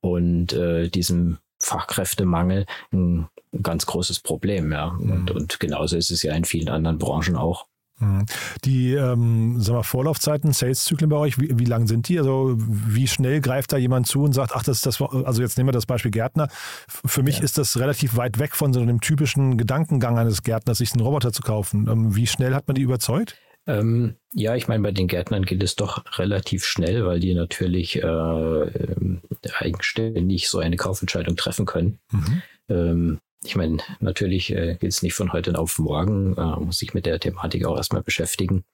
und 0.00 0.52
äh, 0.54 0.88
diesem 0.88 1.38
Fachkräftemangel 1.62 2.66
ein, 2.92 3.28
ein 3.52 3.62
ganz 3.62 3.84
großes 3.86 4.20
Problem, 4.20 4.72
ja. 4.72 4.92
Mhm. 4.92 5.12
Und, 5.12 5.30
und 5.30 5.60
genauso 5.60 5.96
ist 5.96 6.10
es 6.10 6.22
ja 6.22 6.34
in 6.34 6.44
vielen 6.44 6.70
anderen 6.70 6.98
Branchen 6.98 7.36
auch. 7.36 7.66
Mhm. 7.98 8.26
Die 8.64 8.94
ähm, 8.94 9.60
sag 9.60 9.74
mal, 9.74 9.82
Vorlaufzeiten, 9.82 10.52
Sales-Zyklen 10.52 11.08
bei 11.08 11.16
euch, 11.16 11.38
wie, 11.38 11.58
wie 11.58 11.64
lang 11.64 11.86
sind 11.86 12.08
die? 12.08 12.18
Also 12.18 12.54
wie 12.56 13.06
schnell 13.06 13.40
greift 13.40 13.72
da 13.72 13.76
jemand 13.76 14.06
zu 14.06 14.22
und 14.22 14.32
sagt, 14.32 14.52
ach, 14.54 14.62
das 14.62 14.78
ist 14.78 14.86
das, 14.86 15.00
also 15.00 15.42
jetzt 15.42 15.56
nehmen 15.56 15.68
wir 15.68 15.72
das 15.72 15.86
Beispiel 15.86 16.10
Gärtner. 16.10 16.48
Für 16.88 17.22
mich 17.22 17.38
ja. 17.38 17.44
ist 17.44 17.58
das 17.58 17.78
relativ 17.78 18.16
weit 18.16 18.38
weg 18.38 18.56
von 18.56 18.72
so 18.72 18.80
einem 18.80 19.00
typischen 19.00 19.56
Gedankengang 19.56 20.18
eines 20.18 20.42
Gärtners, 20.42 20.78
sich 20.78 20.92
einen 20.92 21.02
Roboter 21.02 21.32
zu 21.32 21.42
kaufen. 21.42 21.88
Ähm, 21.88 22.16
wie 22.16 22.26
schnell 22.26 22.54
hat 22.54 22.66
man 22.66 22.74
die 22.74 22.82
überzeugt? 22.82 23.36
Ähm, 23.66 24.16
ja, 24.32 24.54
ich 24.54 24.68
meine, 24.68 24.82
bei 24.82 24.92
den 24.92 25.08
Gärtnern 25.08 25.44
geht 25.44 25.62
es 25.62 25.76
doch 25.76 26.04
relativ 26.18 26.64
schnell, 26.64 27.06
weil 27.06 27.20
die 27.20 27.34
natürlich 27.34 27.96
äh, 28.02 28.06
ähm, 28.06 29.22
eigenständig 29.58 30.48
so 30.48 30.58
eine 30.58 30.76
Kaufentscheidung 30.76 31.36
treffen 31.36 31.64
können. 31.64 31.98
Mhm. 32.12 32.42
Ähm, 32.68 33.18
ich 33.44 33.56
meine, 33.56 33.78
natürlich 34.00 34.52
äh, 34.52 34.76
geht 34.76 34.90
es 34.90 35.02
nicht 35.02 35.14
von 35.14 35.32
heute 35.32 35.56
auf 35.58 35.78
morgen, 35.78 36.36
äh, 36.36 36.60
muss 36.60 36.78
sich 36.78 36.94
mit 36.94 37.06
der 37.06 37.20
Thematik 37.20 37.66
auch 37.66 37.76
erstmal 37.76 38.02
beschäftigen. 38.02 38.64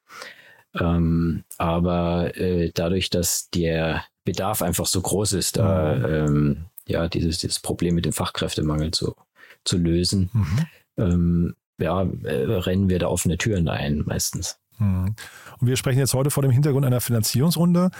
Ähm, 0.78 1.42
aber 1.58 2.36
äh, 2.36 2.70
dadurch, 2.72 3.10
dass 3.10 3.50
der 3.50 4.04
Bedarf 4.24 4.62
einfach 4.62 4.86
so 4.86 5.00
groß 5.00 5.32
ist, 5.32 5.56
da 5.56 5.94
mhm. 5.94 6.04
ähm, 6.04 6.64
ja 6.86 7.08
dieses, 7.08 7.38
dieses 7.38 7.58
Problem 7.58 7.94
mit 7.94 8.04
dem 8.04 8.12
Fachkräftemangel 8.12 8.92
zu, 8.92 9.16
zu 9.64 9.78
lösen, 9.78 10.30
mhm. 10.32 10.66
ähm, 10.96 11.56
ja, 11.78 12.02
äh, 12.02 12.44
rennen 12.44 12.88
wir 12.88 12.98
da 12.98 13.08
offene 13.08 13.38
Türen 13.38 13.68
ein 13.68 14.04
meistens. 14.06 14.58
Mhm. 14.78 15.14
Und 15.58 15.66
wir 15.66 15.76
sprechen 15.76 15.98
jetzt 15.98 16.14
heute 16.14 16.30
vor 16.30 16.42
dem 16.42 16.52
Hintergrund 16.52 16.86
einer 16.86 17.00
Finanzierungsrunde. 17.00 17.90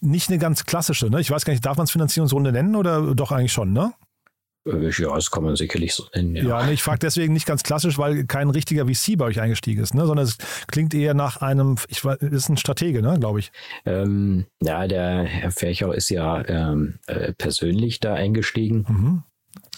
Nicht 0.00 0.28
eine 0.28 0.38
ganz 0.38 0.64
klassische, 0.64 1.08
ne? 1.10 1.20
Ich 1.20 1.30
weiß 1.30 1.44
gar 1.44 1.52
nicht, 1.52 1.64
darf 1.64 1.76
man 1.76 1.84
es 1.84 1.90
Finanzierungsrunde 1.90 2.52
nennen 2.52 2.76
oder 2.76 3.14
doch 3.14 3.32
eigentlich 3.32 3.52
schon, 3.52 3.72
ne? 3.72 3.92
Äh, 4.66 4.90
ja, 4.90 5.14
das 5.14 5.30
kann 5.30 5.44
man 5.44 5.56
sicherlich 5.56 5.94
so 5.94 6.04
nennen. 6.14 6.36
Ja, 6.36 6.42
ja 6.42 6.66
nee, 6.66 6.72
ich 6.72 6.82
frage 6.82 7.00
deswegen 7.00 7.32
nicht 7.32 7.46
ganz 7.46 7.62
klassisch, 7.62 7.98
weil 7.98 8.24
kein 8.24 8.50
richtiger 8.50 8.86
VC 8.86 9.16
bei 9.16 9.26
euch 9.26 9.40
eingestiegen 9.40 9.82
ist, 9.82 9.94
ne? 9.94 10.06
sondern 10.06 10.24
es 10.24 10.38
klingt 10.66 10.94
eher 10.94 11.14
nach 11.14 11.38
einem, 11.38 11.76
ich 11.88 12.04
weiß, 12.04 12.18
ist 12.18 12.48
ein 12.48 12.56
Stratege, 12.56 13.02
ne, 13.02 13.18
glaube 13.18 13.40
ich. 13.40 13.52
Ähm, 13.84 14.46
ja, 14.62 14.86
der 14.86 15.24
Herr 15.24 15.50
Ferchau 15.50 15.92
ist 15.92 16.08
ja 16.08 16.46
ähm, 16.46 16.98
äh, 17.06 17.32
persönlich 17.32 18.00
da 18.00 18.14
eingestiegen. 18.14 18.86
Mhm. 18.88 19.22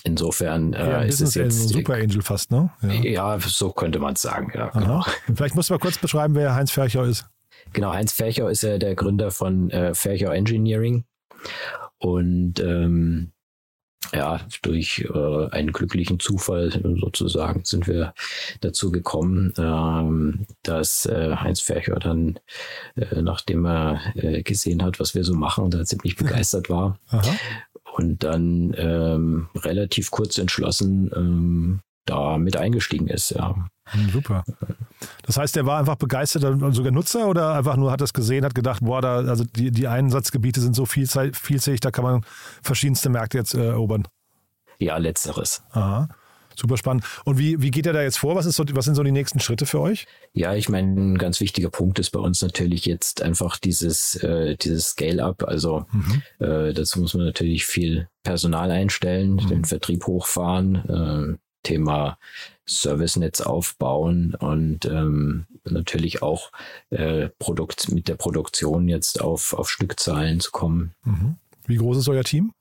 Insofern 0.05 0.73
äh, 0.73 0.88
ja, 0.88 1.00
ist 1.00 1.21
es 1.21 1.35
jetzt 1.35 1.61
ein 1.61 1.69
Super 1.69 1.95
Angel 1.95 2.23
fast, 2.23 2.52
ne? 2.52 2.71
Ja, 2.81 2.93
ja 3.35 3.40
so 3.40 3.73
könnte 3.73 3.99
man 3.99 4.14
es 4.14 4.23
sagen. 4.23 4.52
Ja, 4.55 4.69
genau. 4.69 5.05
Vielleicht 5.35 5.57
musst 5.57 5.69
du 5.69 5.75
mal 5.75 5.81
kurz 5.81 5.99
beschreiben, 5.99 6.37
wer 6.37 6.55
Heinz 6.55 6.71
Ferchau 6.71 7.02
ist. 7.02 7.26
Genau, 7.73 7.93
Heinz 7.93 8.12
Ferchau 8.12 8.47
ist 8.47 8.62
ja 8.62 8.78
der 8.78 8.95
Gründer 8.95 9.33
von 9.33 9.69
äh, 9.71 9.95
Ferchau 9.95 10.31
Engineering 10.31 11.05
und 11.99 12.61
ähm, 12.61 13.33
ja, 14.12 14.40
durch 14.62 15.06
äh, 15.12 15.48
einen 15.50 15.72
glücklichen 15.72 16.20
Zufall 16.20 16.70
sozusagen 17.00 17.64
sind 17.64 17.86
wir 17.86 18.14
dazu 18.60 18.90
gekommen, 18.90 19.52
ähm, 19.58 20.46
dass 20.62 21.06
äh, 21.06 21.36
Heinz 21.36 21.60
Fercher 21.60 21.96
dann, 21.96 22.38
äh, 22.94 23.22
nachdem 23.22 23.66
er 23.66 24.00
äh, 24.14 24.42
gesehen 24.42 24.82
hat, 24.82 25.00
was 25.00 25.14
wir 25.14 25.25
so 25.25 25.34
machen, 25.34 25.70
da 25.70 25.84
ziemlich 25.84 26.16
begeistert 26.16 26.70
war 26.70 26.98
Aha. 27.08 27.34
und 27.94 28.22
dann 28.22 28.75
ähm, 28.76 29.48
relativ 29.56 30.10
kurz 30.10 30.38
entschlossen 30.38 31.10
ähm, 31.14 31.80
da 32.04 32.38
mit 32.38 32.56
eingestiegen 32.56 33.08
ist, 33.08 33.30
ja. 33.30 33.68
Super. 34.12 34.44
Das 35.26 35.37
heißt, 35.37 35.56
der 35.56 35.66
war 35.66 35.78
einfach 35.78 35.97
begeistert, 35.97 36.42
sogar 36.75 36.92
Nutzer 36.92 37.28
oder 37.28 37.54
einfach 37.54 37.76
nur 37.76 37.90
hat 37.90 38.00
das 38.00 38.12
gesehen, 38.12 38.45
hat 38.45 38.54
gedacht, 38.54 38.80
boah, 38.83 39.02
da, 39.02 39.16
also 39.16 39.45
die, 39.45 39.71
die 39.71 39.88
Einsatzgebiete 39.88 40.61
sind 40.61 40.75
so 40.76 40.87
vielzählig, 40.87 41.80
da 41.80 41.90
kann 41.90 42.04
man 42.04 42.25
verschiedenste 42.62 43.09
Märkte 43.09 43.38
jetzt 43.38 43.54
äh, 43.54 43.66
erobern. 43.66 44.06
Ja, 44.78 44.97
letzteres. 44.99 45.62
Aha. 45.71 46.09
Super 46.59 46.78
spannend. 46.78 47.04
Und 47.25 47.38
wie, 47.38 47.61
wie 47.61 47.71
geht 47.71 47.87
er 47.87 47.92
da 47.92 48.02
jetzt 48.02 48.18
vor? 48.18 48.35
Was, 48.35 48.47
ist 48.47 48.56
so, 48.56 48.64
was 48.73 48.87
sind 48.87 48.95
so 48.95 49.02
die 49.02 49.12
nächsten 49.12 49.40
Schritte 49.40 49.66
für 49.66 49.78
euch? 49.78 50.06
Ja, 50.33 50.54
ich 50.54 50.71
meine, 50.71 50.88
ein 50.99 51.18
ganz 51.18 51.40
wichtiger 51.40 51.68
Punkt 51.68 51.99
ist 51.99 52.11
bei 52.11 52.21
uns 52.21 52.40
natürlich 52.40 52.87
jetzt 52.87 53.21
einfach 53.21 53.59
dieses, 53.59 54.14
äh, 54.23 54.56
dieses 54.56 54.87
Scale-up. 54.88 55.45
Also 55.45 55.85
mhm. 55.92 56.23
äh, 56.38 56.73
dazu 56.73 57.00
muss 57.00 57.12
man 57.12 57.26
natürlich 57.26 57.66
viel 57.66 58.09
Personal 58.23 58.71
einstellen, 58.71 59.35
mhm. 59.35 59.49
den 59.49 59.64
Vertrieb 59.66 60.06
hochfahren, 60.06 61.37
äh, 61.37 61.45
Thema 61.66 62.18
Servicenetz 62.64 63.40
aufbauen 63.40 64.35
und 64.35 64.85
ähm, 64.87 65.46
natürlich 65.64 66.23
auch 66.23 66.52
äh, 66.90 67.28
Produkt, 67.38 67.90
mit 67.90 68.08
der 68.08 68.14
Produktion 68.14 68.88
jetzt 68.88 69.20
auf, 69.20 69.52
auf 69.52 69.70
Stückzahlen 69.70 70.40
zu 70.40 70.50
kommen. 70.52 70.94
Mhm. 71.04 71.37
Wie 71.66 71.76
groß 71.76 71.99
ist 71.99 72.08
euer 72.08 72.25
Team? 72.25 72.52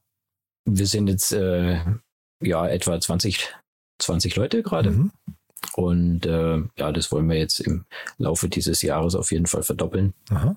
Wir 0.66 0.88
sind 0.88 1.08
jetzt 1.08 1.32
äh, 1.32 1.80
ja 2.42 2.68
etwa 2.68 3.00
20, 3.00 3.54
20 4.00 4.36
Leute 4.36 4.64
gerade. 4.64 4.92
Mhm. 4.92 5.12
Und 5.74 6.26
äh, 6.26 6.62
ja, 6.78 6.92
das 6.92 7.12
wollen 7.12 7.30
wir 7.30 7.38
jetzt 7.38 7.60
im 7.60 7.86
Laufe 8.18 8.50
dieses 8.50 8.82
Jahres 8.82 9.16
auf 9.16 9.32
jeden 9.32 9.48
Fall 9.48 9.64
verdoppeln. 9.64 10.14
Aha. 10.30 10.56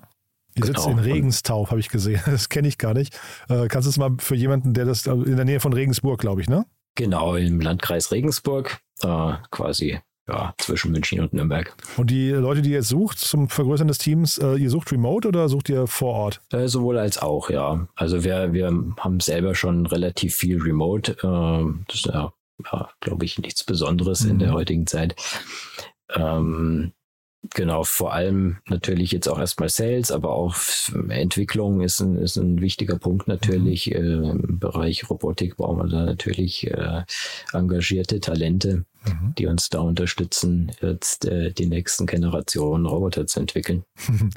Ihr 0.55 0.65
sitzt 0.65 0.85
genau. 0.85 0.97
in 0.97 0.99
Regensthau, 0.99 1.69
habe 1.69 1.79
ich 1.79 1.89
gesehen. 1.89 2.21
Das 2.25 2.49
kenne 2.49 2.67
ich 2.67 2.77
gar 2.77 2.93
nicht. 2.93 3.19
Äh, 3.47 3.67
kannst 3.67 3.85
du 3.85 3.89
es 3.89 3.97
mal 3.97 4.15
für 4.19 4.35
jemanden, 4.35 4.73
der 4.73 4.85
das 4.85 5.05
in 5.05 5.35
der 5.35 5.45
Nähe 5.45 5.59
von 5.59 5.73
Regensburg, 5.73 6.19
glaube 6.19 6.41
ich, 6.41 6.49
ne? 6.49 6.65
Genau, 6.99 7.37
im 7.37 7.61
Landkreis 7.61 8.11
Regensburg, 8.11 8.81
äh, 9.03 9.31
quasi 9.51 9.99
ja, 10.27 10.53
zwischen 10.57 10.91
München 10.91 11.21
und 11.21 11.31
Nürnberg. 11.31 11.73
Und 11.95 12.11
die 12.11 12.31
Leute, 12.31 12.61
die 12.61 12.71
ihr 12.71 12.79
jetzt 12.79 12.89
sucht 12.89 13.19
zum 13.19 13.47
Vergrößern 13.47 13.87
des 13.87 13.99
Teams, 13.99 14.37
äh, 14.37 14.55
ihr 14.55 14.69
sucht 14.69 14.91
remote 14.91 15.25
oder 15.25 15.47
sucht 15.47 15.69
ihr 15.69 15.87
vor 15.87 16.13
Ort? 16.13 16.41
Äh, 16.51 16.67
sowohl 16.67 16.97
als 16.97 17.17
auch, 17.17 17.49
ja. 17.49 17.87
Also 17.95 18.25
wir, 18.25 18.51
wir 18.51 18.65
haben 18.97 19.19
selber 19.21 19.55
schon 19.55 19.85
relativ 19.85 20.35
viel 20.35 20.61
remote. 20.61 21.13
Äh, 21.13 21.83
das 21.87 21.95
ist 21.95 22.05
ja, 22.07 22.33
ja 22.69 22.89
glaube 22.99 23.23
ich, 23.23 23.39
nichts 23.39 23.63
Besonderes 23.63 24.25
mhm. 24.25 24.31
in 24.31 24.39
der 24.39 24.49
mhm. 24.49 24.55
heutigen 24.55 24.85
Zeit. 24.85 25.15
Ähm, 26.13 26.91
Genau, 27.55 27.83
vor 27.83 28.13
allem 28.13 28.57
natürlich 28.67 29.11
jetzt 29.13 29.27
auch 29.29 29.39
erstmal 29.39 29.69
Sales, 29.69 30.11
aber 30.11 30.31
auch 30.31 30.55
Entwicklung 31.07 31.79
ist 31.79 32.01
ein, 32.01 32.17
ist 32.17 32.35
ein 32.35 32.59
wichtiger 32.59 32.97
Punkt 32.97 33.29
natürlich. 33.29 33.87
Mhm. 33.87 33.95
Äh, 33.95 34.29
Im 34.31 34.59
Bereich 34.59 35.09
Robotik 35.09 35.55
brauchen 35.55 35.77
wir 35.77 35.87
da 35.87 36.05
natürlich 36.05 36.67
äh, 36.67 37.03
engagierte 37.53 38.19
Talente, 38.19 38.83
mhm. 39.05 39.33
die 39.37 39.47
uns 39.47 39.69
da 39.69 39.79
unterstützen, 39.79 40.71
jetzt 40.81 41.25
äh, 41.25 41.51
die 41.51 41.67
nächsten 41.67 42.05
Generationen 42.05 42.85
Roboter 42.85 43.27
zu 43.27 43.39
entwickeln. 43.39 43.83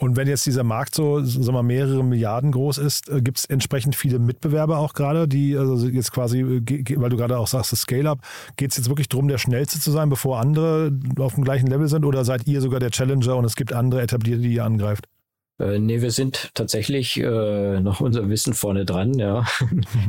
Und 0.00 0.16
wenn 0.16 0.28
jetzt 0.28 0.46
dieser 0.46 0.62
Markt 0.62 0.94
so, 0.94 1.24
sagen 1.24 1.46
wir 1.46 1.52
mal, 1.52 1.62
mehrere 1.64 2.04
Milliarden 2.04 2.52
groß 2.52 2.78
ist, 2.78 3.08
äh, 3.08 3.20
gibt 3.20 3.38
es 3.38 3.46
entsprechend 3.46 3.96
viele 3.96 4.20
Mitbewerber 4.20 4.78
auch 4.78 4.94
gerade, 4.94 5.26
die 5.26 5.56
also 5.56 5.88
jetzt 5.88 6.12
quasi, 6.12 6.40
äh, 6.40 6.96
weil 6.96 7.10
du 7.10 7.16
gerade 7.16 7.36
auch 7.36 7.48
sagst, 7.48 7.72
das 7.72 7.80
Scale-Up, 7.80 8.20
geht 8.56 8.70
es 8.70 8.76
jetzt 8.76 8.88
wirklich 8.88 9.08
darum, 9.08 9.26
der 9.26 9.38
Schnellste 9.38 9.80
zu 9.80 9.90
sein, 9.90 10.08
bevor 10.08 10.38
andere 10.38 10.92
auf 11.18 11.34
dem 11.34 11.42
gleichen 11.42 11.66
Level 11.66 11.88
sind 11.88 12.04
oder 12.04 12.24
seid 12.24 12.46
ihr 12.46 12.60
sogar 12.60 12.78
der 12.78 12.90
Challenger 12.90 13.36
und 13.36 13.44
es 13.44 13.56
gibt 13.56 13.72
andere 13.72 14.00
etablierte, 14.00 14.42
die 14.42 14.54
ihr 14.54 14.64
angreift? 14.64 15.08
Äh, 15.58 15.78
nee, 15.78 16.00
wir 16.00 16.10
sind 16.10 16.50
tatsächlich 16.54 17.18
äh, 17.18 17.80
noch 17.80 18.00
unser 18.00 18.28
Wissen 18.28 18.54
vorne 18.54 18.84
dran, 18.84 19.14
ja. 19.14 19.44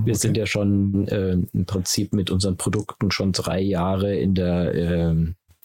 Wir 0.04 0.14
okay. 0.14 0.14
sind 0.14 0.38
ja 0.38 0.46
schon 0.46 1.08
äh, 1.08 1.32
im 1.32 1.66
Prinzip 1.66 2.14
mit 2.14 2.30
unseren 2.30 2.58
Produkten 2.58 3.10
schon 3.12 3.32
drei 3.32 3.60
Jahre 3.60 4.16
in 4.16 4.36
der 4.36 4.76
äh, 4.76 5.16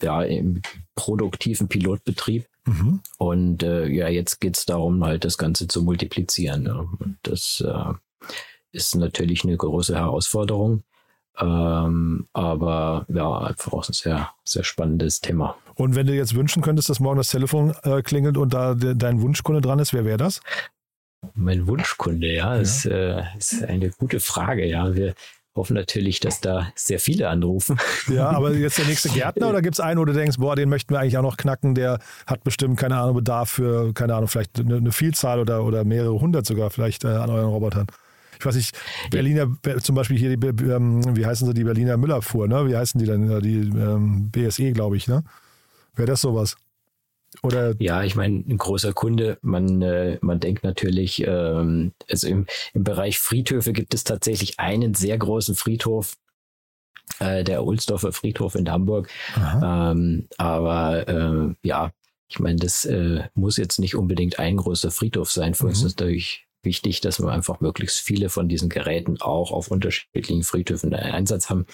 ja, 0.03 0.23
im 0.23 0.63
produktiven 0.95 1.69
Pilotbetrieb. 1.69 2.47
Mhm. 2.67 3.01
Und 3.19 3.63
äh, 3.63 3.87
ja, 3.89 4.09
jetzt 4.09 4.41
geht 4.41 4.57
es 4.57 4.65
darum, 4.65 5.05
halt 5.05 5.25
das 5.25 5.39
Ganze 5.39 5.69
zu 5.69 5.83
multiplizieren. 5.83 6.67
Ja. 6.67 6.79
Und 6.79 7.19
das 7.23 7.63
äh, 7.67 7.93
ist 8.73 8.95
natürlich 8.95 9.45
eine 9.45 9.57
große 9.57 9.95
Herausforderung. 9.95 10.83
Ähm, 11.39 12.27
aber 12.33 13.07
ja, 13.09 13.39
einfach 13.39 13.73
auch 13.73 13.89
ein 13.89 13.93
sehr, 13.93 14.31
sehr 14.45 14.65
spannendes 14.65 15.21
Thema. 15.21 15.57
Und 15.75 15.95
wenn 15.95 16.07
du 16.07 16.15
jetzt 16.15 16.35
wünschen 16.35 16.63
könntest, 16.63 16.89
dass 16.89 17.01
morgen 17.01 17.17
das 17.17 17.31
Telefon 17.31 17.75
äh, 17.83 18.03
klingelt 18.03 18.37
und 18.37 18.55
da 18.55 18.75
de 18.75 18.95
dein 18.97 19.21
Wunschkunde 19.21 19.61
dran 19.61 19.79
ist, 19.79 19.93
wer 19.93 20.05
wäre 20.05 20.19
das? 20.19 20.41
Mein 21.35 21.67
Wunschkunde, 21.67 22.27
ja, 22.33 22.55
ja. 22.55 22.61
Ist, 22.61 22.87
äh, 22.87 23.23
ist 23.39 23.65
eine 23.65 23.91
gute 23.91 24.21
Frage. 24.21 24.67
Ja, 24.67 24.95
wir 24.95 25.15
hoffen 25.57 25.75
natürlich, 25.75 26.21
dass 26.21 26.41
da 26.41 26.69
sehr 26.75 26.99
viele 26.99 27.29
anrufen. 27.29 27.79
Ja, 28.09 28.29
aber 28.31 28.53
jetzt 28.53 28.79
der 28.79 28.87
nächste 28.87 29.09
Gärtner 29.09 29.49
oder 29.49 29.63
gibt 29.63 29.77
es 29.77 29.81
einen, 29.81 30.01
wo 30.01 30.05
du 30.05 30.13
denkst, 30.13 30.39
boah, 30.39 30.57
den 30.57 30.69
möchten 30.69 30.93
wir 30.93 31.01
eigentlich 31.01 31.17
auch 31.17 31.23
noch 31.23 31.37
knacken, 31.37 31.75
der 31.75 31.99
hat 32.27 32.45
bestimmt, 32.45 32.79
keine 32.79 32.97
Ahnung, 32.97 33.17
Bedarf 33.17 33.51
für, 33.51 33.93
keine 33.95 34.15
Ahnung, 34.15 34.29
vielleicht 34.29 34.59
eine, 34.59 34.77
eine 34.77 34.93
Vielzahl 34.93 35.39
oder, 35.39 35.65
oder 35.65 35.85
mehrere 35.85 36.19
hundert 36.21 36.47
sogar 36.47 36.71
vielleicht 36.71 37.05
äh, 37.05 37.09
an 37.09 37.31
euren 37.31 37.51
Robotern. 37.51 37.87
Ich 38.39 38.45
weiß 38.45 38.57
nicht, 38.57 38.77
Berliner, 39.11 39.47
zum 39.81 39.95
Beispiel 39.95 40.19
hier, 40.19 40.37
die, 40.37 40.47
ähm, 40.65 41.17
wie 41.17 41.25
heißen 41.25 41.47
sie, 41.47 41.55
die 41.55 41.65
Berliner 41.65 41.97
Müllerfuhr, 41.97 42.49
ne? 42.49 42.67
Wie 42.69 42.77
heißen 42.77 42.99
die 42.99 43.07
denn? 43.07 43.41
Die 43.41 43.61
ähm, 43.61 44.31
BSE, 44.31 44.73
glaube 44.73 44.97
ich, 44.97 45.07
ne? 45.07 45.23
Wäre 45.95 46.07
das 46.07 46.21
sowas? 46.21 46.57
Oder 47.43 47.75
ja, 47.81 48.03
ich 48.05 48.15
meine, 48.15 48.45
ein 48.47 48.59
großer 48.59 48.93
Kunde, 48.93 49.39
man, 49.43 49.83
äh, 49.83 50.19
man 50.21 50.41
denkt 50.41 50.63
natürlich, 50.63 51.25
ähm, 51.27 51.93
also 52.09 52.29
im, 52.29 52.47
im 52.73 52.85
Bereich 52.85 53.19
Friedhöfe 53.19 53.73
gibt 53.73 53.95
es 53.95 54.05
tatsächlich 54.05 54.61
einen 54.61 54.95
sehr 54.95 55.19
großen 55.19 55.57
Friedhof, 55.57 56.15
äh, 57.19 57.43
der 57.45 57.65
Ohlsdorfer 57.65 58.13
Friedhof 58.13 58.55
in 58.55 58.71
Hamburg. 58.71 59.09
Ähm, 59.37 60.29
aber 60.39 61.09
äh, 61.09 61.55
ja, 61.67 61.91
ich 62.29 62.39
meine, 62.39 62.57
das 62.57 62.85
äh, 62.85 63.25
muss 63.35 63.57
jetzt 63.57 63.79
nicht 63.79 63.95
unbedingt 63.95 64.39
ein 64.39 64.57
großer 64.57 64.91
Friedhof 64.91 65.31
sein. 65.31 65.55
Für 65.55 65.65
mhm. 65.65 65.71
uns 65.71 65.79
ist 65.79 66.01
natürlich 66.01 66.44
wichtig, 66.65 67.01
dass 67.01 67.21
wir 67.21 67.31
einfach 67.31 67.61
möglichst 67.61 68.01
viele 68.01 68.29
von 68.29 68.49
diesen 68.49 68.69
Geräten 68.69 69.21
auch 69.21 69.53
auf 69.53 69.69
unterschiedlichen 69.69 70.43
Friedhöfen 70.43 70.93
in 70.93 70.99
Einsatz 70.99 71.51
haben. 71.51 71.67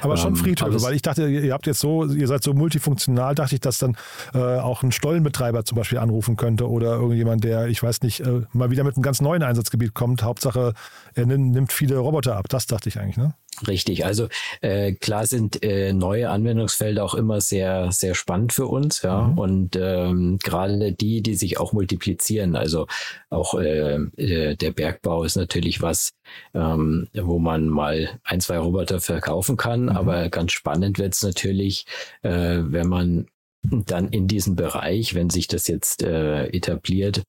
Aber 0.00 0.16
schon 0.16 0.30
ähm, 0.30 0.36
Friedhöfe, 0.36 0.76
ähm, 0.76 0.82
weil 0.82 0.94
ich 0.94 1.02
dachte, 1.02 1.28
ihr 1.28 1.52
habt 1.52 1.66
jetzt 1.66 1.80
so, 1.80 2.04
ihr 2.04 2.26
seid 2.26 2.42
so 2.42 2.54
multifunktional, 2.54 3.34
dachte 3.34 3.54
ich, 3.54 3.60
dass 3.60 3.78
dann 3.78 3.96
äh, 4.34 4.38
auch 4.38 4.82
ein 4.82 4.92
Stollenbetreiber 4.92 5.64
zum 5.64 5.76
Beispiel 5.76 5.98
anrufen 5.98 6.36
könnte 6.36 6.68
oder 6.68 6.94
irgendjemand, 6.94 7.44
der, 7.44 7.66
ich 7.68 7.82
weiß 7.82 8.02
nicht, 8.02 8.20
äh, 8.20 8.42
mal 8.52 8.70
wieder 8.70 8.84
mit 8.84 8.96
einem 8.96 9.02
ganz 9.02 9.20
neuen 9.20 9.42
Einsatzgebiet 9.42 9.94
kommt. 9.94 10.22
Hauptsache, 10.22 10.74
er 11.14 11.26
nimmt 11.26 11.72
viele 11.72 11.98
Roboter 11.98 12.36
ab. 12.36 12.48
Das 12.48 12.66
dachte 12.66 12.88
ich 12.88 12.98
eigentlich, 12.98 13.16
ne? 13.16 13.34
Richtig, 13.66 14.04
also 14.04 14.28
äh, 14.60 14.92
klar 14.92 15.26
sind 15.26 15.62
äh, 15.62 15.92
neue 15.92 16.30
Anwendungsfelder 16.30 17.04
auch 17.04 17.14
immer 17.14 17.40
sehr, 17.40 17.92
sehr 17.92 18.14
spannend 18.14 18.52
für 18.52 18.66
uns, 18.66 19.02
ja. 19.02 19.22
Mhm. 19.22 19.38
Und 19.38 19.76
ähm, 19.76 20.38
gerade 20.42 20.92
die, 20.92 21.22
die 21.22 21.34
sich 21.34 21.60
auch 21.60 21.72
multiplizieren, 21.72 22.56
also 22.56 22.86
auch 23.30 23.54
äh, 23.54 23.96
äh, 24.16 24.56
der 24.56 24.72
Bergbau 24.72 25.24
ist 25.24 25.36
natürlich 25.36 25.82
was, 25.82 26.12
ähm, 26.54 27.08
wo 27.14 27.38
man 27.38 27.68
mal 27.68 28.18
ein, 28.24 28.40
zwei 28.40 28.58
Roboter 28.58 29.00
verkaufen 29.00 29.56
kann, 29.56 29.82
mhm. 29.82 29.90
aber 29.90 30.28
ganz 30.30 30.52
spannend 30.52 30.98
wird 30.98 31.14
es 31.14 31.22
natürlich, 31.22 31.84
äh, 32.22 32.58
wenn 32.62 32.88
man 32.88 33.26
dann 33.62 34.08
in 34.08 34.26
diesem 34.26 34.56
Bereich, 34.56 35.14
wenn 35.14 35.30
sich 35.30 35.46
das 35.46 35.68
jetzt 35.68 36.02
äh, 36.02 36.46
etabliert, 36.46 37.22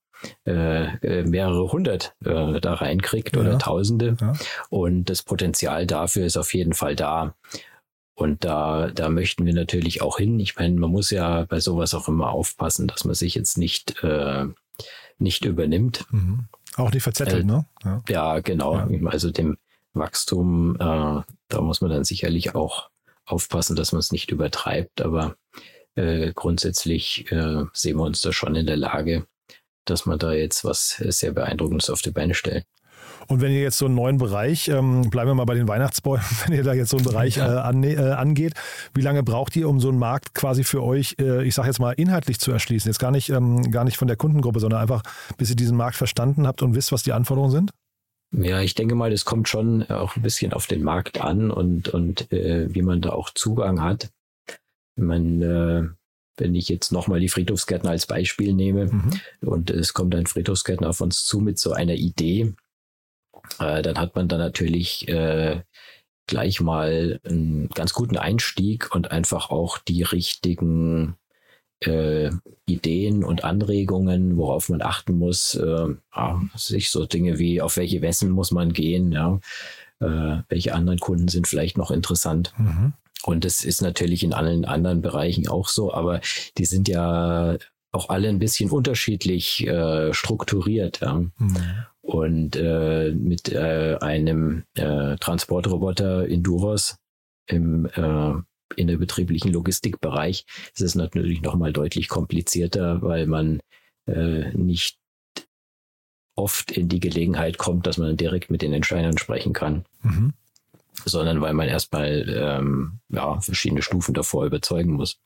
äh, 0.46 0.86
äh, 0.98 1.24
mehrere 1.24 1.72
hundert 1.72 2.16
äh, 2.24 2.60
da 2.60 2.74
reinkriegt 2.74 3.36
ja. 3.36 3.42
oder 3.42 3.58
Tausende. 3.58 4.18
Ja. 4.20 4.34
Und 4.70 5.10
das 5.10 5.24
Potenzial 5.24 5.88
dafür 5.88 6.26
ist 6.26 6.38
auf 6.38 6.54
jeden 6.54 6.74
Fall 6.74 6.96
da. 6.96 7.36
Und 8.16 8.44
da, 8.46 8.92
da 8.94 9.10
möchten 9.10 9.46
wir 9.46 9.54
natürlich 9.54 10.02
auch 10.02 10.18
hin. 10.18 10.40
Ich 10.40 10.56
meine, 10.56 10.80
man 10.80 10.92
muss 10.92 11.10
ja 11.10 11.46
bei 11.46 11.60
sowas 11.60 11.94
auch 11.94 12.08
immer 12.08 12.30
aufpassen, 12.30 12.88
dass 12.88 13.06
man 13.06 13.16
sich 13.16 13.34
jetzt 13.34 13.58
nicht, 13.58 14.04
äh, 14.04 14.46
nicht 15.18 15.46
übernimmt. 15.46 16.06
Mhm. 16.12 16.46
Auch 16.76 16.92
nicht 16.92 17.04
verzettelt, 17.04 17.44
äh, 17.44 17.48
ne? 17.48 17.66
Ja, 17.84 18.04
ja 18.08 18.40
genau. 18.40 18.76
Ja. 18.76 19.10
Also 19.10 19.32
dem 19.32 19.58
Wachstum, 19.94 20.76
äh, 20.76 21.22
da 21.48 21.62
muss 21.62 21.82
man 21.82 21.90
dann 21.90 22.04
sicherlich 22.04 22.54
auch 22.56 22.90
aufpassen, 23.26 23.76
dass 23.76 23.92
man 23.94 24.00
es 24.00 24.12
nicht 24.12 24.32
übertreibt. 24.32 25.02
Aber 25.02 25.36
äh, 25.96 26.34
grundsätzlich 26.34 27.26
sehen 27.30 27.98
wir 27.98 28.04
uns 28.04 28.22
da 28.22 28.32
schon 28.32 28.56
in 28.56 28.66
der 28.66 28.78
Lage, 28.78 29.26
dass 29.86 30.06
man 30.06 30.20
da 30.20 30.34
jetzt 30.34 30.64
was 30.64 30.98
sehr 30.98 31.32
Beeindruckendes 31.32 31.90
auf 31.90 32.02
die 32.02 32.12
Beine 32.12 32.34
stellt. 32.34 32.66
Und 33.28 33.42
wenn 33.42 33.52
ihr 33.52 33.62
jetzt 33.62 33.78
so 33.78 33.86
einen 33.86 33.96
neuen 33.96 34.18
Bereich, 34.18 34.68
ähm, 34.68 35.10
bleiben 35.10 35.30
wir 35.30 35.36
mal 35.36 35.46
bei 35.46 35.56
den 35.56 35.68
Weihnachtsbäumen, 35.68 36.26
wenn 36.46 36.56
ihr 36.56 36.64
da 36.64 36.74
jetzt 36.74 36.90
so 36.90 36.98
einen 36.98 37.06
Bereich 37.06 37.38
äh, 37.38 37.42
an, 37.42 37.84
äh, 37.84 37.98
angeht, 37.98 38.54
wie 38.94 39.02
lange 39.02 39.24
braucht 39.24 39.56
ihr, 39.56 39.70
um 39.70 39.80
so 39.80 39.90
einen 39.90 40.00
Markt 40.00 40.34
quasi 40.34 40.64
für 40.64 40.84
euch, 40.84 41.16
äh, 41.20 41.44
ich 41.44 41.56
sage 41.56 41.68
jetzt 41.70 41.80
mal, 41.80 41.92
inhaltlich 41.92 42.40
zu 42.40 42.52
erschließen? 42.52 42.90
Jetzt 42.90 43.00
gar 43.00 43.12
nicht, 43.12 43.30
ähm, 43.30 43.72
gar 43.72 43.84
nicht 43.84 43.98
von 43.98 44.08
der 44.08 44.18
Kundengruppe, 44.18 44.60
sondern 44.60 44.82
einfach, 44.82 45.04
bis 45.38 45.50
ihr 45.50 45.56
diesen 45.56 45.78
Markt 45.78 45.96
verstanden 45.96 46.48
habt 46.48 46.62
und 46.62 46.76
wisst, 46.76 46.92
was 46.92 47.04
die 47.04 47.14
Anforderungen 47.14 47.52
sind? 47.52 47.72
Ja, 48.36 48.62
ich 48.62 48.74
denke 48.74 48.96
mal, 48.96 49.12
das 49.12 49.26
kommt 49.26 49.48
schon 49.48 49.84
auch 49.90 50.16
ein 50.16 50.24
bisschen 50.24 50.54
auf 50.54 50.66
den 50.66 50.84
Markt 50.84 51.22
an 51.22 51.52
und, 51.52 51.90
und 51.90 52.32
äh, 52.32 52.74
wie 52.74 52.82
man 52.82 53.00
da 53.00 53.12
auch 53.12 53.30
Zugang 53.30 53.82
hat. 53.82 54.10
Man, 54.96 55.42
äh, 55.42 55.84
wenn 56.38 56.56
ich 56.56 56.70
jetzt 56.70 56.92
nochmal 56.92 57.20
die 57.20 57.30
Friedhofsgärtner 57.30 57.92
als 57.92 58.06
Beispiel 58.06 58.54
nehme 58.54 58.86
mhm. 58.86 59.12
und 59.42 59.70
es 59.70 59.94
kommt 59.94 60.16
ein 60.16 60.26
Friedhofsgärtner 60.26 60.90
auf 60.90 61.02
uns 61.02 61.26
zu 61.26 61.40
mit 61.40 61.60
so 61.60 61.74
einer 61.74 61.94
Idee, 61.94 62.54
äh, 63.60 63.82
dann 63.82 63.98
hat 63.98 64.16
man 64.16 64.28
da 64.28 64.38
natürlich 64.38 65.08
äh, 65.08 65.62
gleich 66.28 66.62
mal 66.62 67.20
einen 67.24 67.70
ganz 67.70 67.94
guten 67.94 68.18
Einstieg 68.18 68.94
und 68.96 69.12
einfach 69.12 69.50
auch 69.50 69.78
die 69.78 70.04
richtigen 70.04 71.16
äh, 71.82 72.32
Ideen 72.66 73.24
und 73.24 73.44
Anregungen, 73.44 74.38
worauf 74.38 74.70
man 74.70 74.82
achten 74.82 75.18
muss. 75.18 75.56
Äh, 75.56 75.96
ja, 76.16 76.42
sich 76.56 76.90
so 76.90 77.06
Dinge 77.06 77.40
wie, 77.40 77.62
auf 77.62 77.78
welche 77.78 78.02
Wessen 78.02 78.30
muss 78.30 78.52
man 78.52 78.74
gehen, 78.74 79.12
ja. 79.12 79.40
Äh, 80.04 80.44
welche 80.50 80.74
anderen 80.76 81.00
Kunden 81.00 81.28
sind 81.28 81.48
vielleicht 81.48 81.78
noch 81.78 81.92
interessant. 81.92 82.54
Mhm. 82.58 82.94
Und 83.24 83.46
das 83.46 83.64
ist 83.64 83.82
natürlich 83.82 84.24
in 84.24 84.34
allen 84.34 84.66
anderen 84.66 85.02
Bereichen 85.02 85.48
auch 85.48 85.70
so, 85.70 85.94
aber 85.94 86.20
die 86.58 86.66
sind 86.66 86.90
ja 86.90 87.58
auch 87.92 88.10
alle 88.10 88.28
ein 88.28 88.40
bisschen 88.40 88.70
unterschiedlich 88.70 89.66
äh, 89.66 90.14
strukturiert. 90.14 91.00
Ja. 91.02 91.14
Mhm. 91.16 91.58
Und 92.02 92.56
äh, 92.58 93.12
mit 93.12 93.50
äh, 93.50 93.98
einem 94.02 94.64
äh, 94.76 95.16
Transportroboter 95.18 96.28
Enduros 96.28 96.98
im, 97.48 97.86
äh, 97.86 98.34
in 98.76 98.88
der 98.88 98.98
betrieblichen 98.98 99.54
Logistikbereich 99.54 100.46
ist 100.74 100.82
es 100.82 100.96
natürlich 100.96 101.42
nochmal 101.42 101.72
deutlich 101.72 102.10
komplizierter, 102.10 103.02
weil 103.02 103.28
man 103.28 103.62
äh, 104.06 104.52
nicht 104.54 104.98
oft 106.36 106.72
in 106.72 106.90
die 106.90 107.00
Gelegenheit 107.00 107.58
kommt, 107.58 107.88
dass 107.88 107.98
man 107.98 108.18
direkt 108.18 108.50
mit 108.50 108.62
den 108.62 108.74
Entscheidern 108.74 109.18
sprechen 109.18 109.54
kann. 109.54 109.86
Mhm. 110.02 110.34
Sondern 111.06 111.42
weil 111.42 111.54
man 111.54 111.68
erstmal 111.68 112.26
ähm, 112.30 113.00
ja, 113.10 113.40
verschiedene 113.40 113.82
Stufen 113.82 114.14
davor 114.14 114.46
überzeugen 114.46 114.94
muss. 114.94 115.20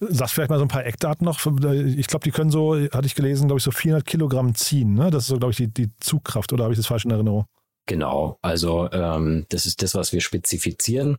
Sagst 0.00 0.34
vielleicht 0.34 0.50
mal 0.50 0.58
so 0.58 0.64
ein 0.64 0.68
paar 0.68 0.84
Eckdaten 0.84 1.24
noch. 1.24 1.38
Ich 1.38 2.06
glaube, 2.06 2.24
die 2.24 2.30
können 2.30 2.50
so, 2.50 2.76
hatte 2.76 3.06
ich 3.06 3.14
gelesen, 3.14 3.48
glaube 3.48 3.58
ich, 3.58 3.64
so 3.64 3.70
400 3.70 4.04
Kilogramm 4.04 4.54
ziehen. 4.54 4.94
Ne? 4.94 5.10
Das 5.10 5.24
ist 5.24 5.28
so, 5.28 5.38
glaube 5.38 5.52
ich, 5.52 5.56
die, 5.56 5.68
die 5.68 5.90
Zugkraft. 6.00 6.52
Oder 6.52 6.64
habe 6.64 6.72
ich 6.72 6.78
das 6.78 6.86
falsch 6.86 7.04
in 7.04 7.10
Erinnerung? 7.10 7.46
Genau. 7.88 8.38
Also 8.42 8.88
ähm, 8.92 9.46
das 9.48 9.64
ist 9.64 9.82
das, 9.82 9.94
was 9.94 10.12
wir 10.12 10.20
spezifizieren. 10.20 11.16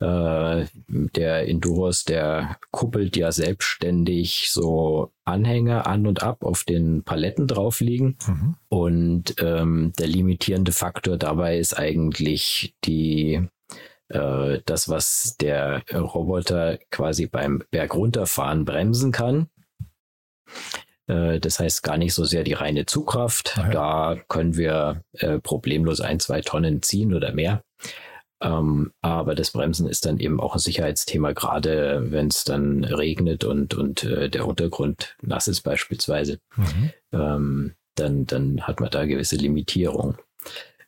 Äh, 0.00 0.66
der 0.88 1.48
Enduros, 1.48 2.04
der 2.04 2.58
kuppelt 2.72 3.16
ja 3.16 3.30
selbstständig 3.30 4.50
so 4.50 5.12
Anhänger 5.24 5.86
an 5.86 6.08
und 6.08 6.22
ab 6.22 6.42
auf 6.42 6.64
den 6.64 7.04
Paletten 7.04 7.46
drauf 7.46 7.80
liegen. 7.80 8.18
Mhm. 8.26 8.56
Und 8.68 9.34
ähm, 9.38 9.92
der 9.98 10.08
limitierende 10.08 10.72
Faktor 10.72 11.16
dabei 11.16 11.58
ist 11.58 11.78
eigentlich 11.78 12.74
die 12.84 13.46
äh, 14.08 14.58
das, 14.66 14.88
was 14.88 15.36
der 15.40 15.84
Roboter 15.94 16.78
quasi 16.90 17.26
beim 17.28 17.62
Bergunterfahren 17.70 18.64
bremsen 18.64 19.12
kann. 19.12 19.48
Äh, 21.10 21.40
das 21.40 21.58
heißt 21.58 21.82
gar 21.82 21.96
nicht 21.96 22.14
so 22.14 22.24
sehr 22.24 22.44
die 22.44 22.52
reine 22.52 22.86
Zugkraft. 22.86 23.56
Okay. 23.58 23.72
Da 23.72 24.16
können 24.28 24.56
wir 24.56 25.02
äh, 25.12 25.38
problemlos 25.38 26.00
ein, 26.00 26.20
zwei 26.20 26.40
Tonnen 26.40 26.82
ziehen 26.82 27.14
oder 27.14 27.32
mehr. 27.32 27.62
Ähm, 28.42 28.92
aber 29.02 29.34
das 29.34 29.50
Bremsen 29.50 29.88
ist 29.88 30.06
dann 30.06 30.18
eben 30.18 30.40
auch 30.40 30.54
ein 30.54 30.60
Sicherheitsthema, 30.60 31.32
gerade 31.32 32.10
wenn 32.10 32.28
es 32.28 32.44
dann 32.44 32.84
regnet 32.84 33.44
und, 33.44 33.74
und 33.74 34.04
äh, 34.04 34.30
der 34.30 34.46
Untergrund 34.46 35.16
nass 35.20 35.46
ist 35.48 35.60
beispielsweise. 35.62 36.38
Mhm. 36.56 36.90
Ähm, 37.12 37.74
dann, 37.96 38.24
dann 38.24 38.62
hat 38.62 38.80
man 38.80 38.90
da 38.90 39.04
gewisse 39.04 39.36
Limitierung. 39.36 40.16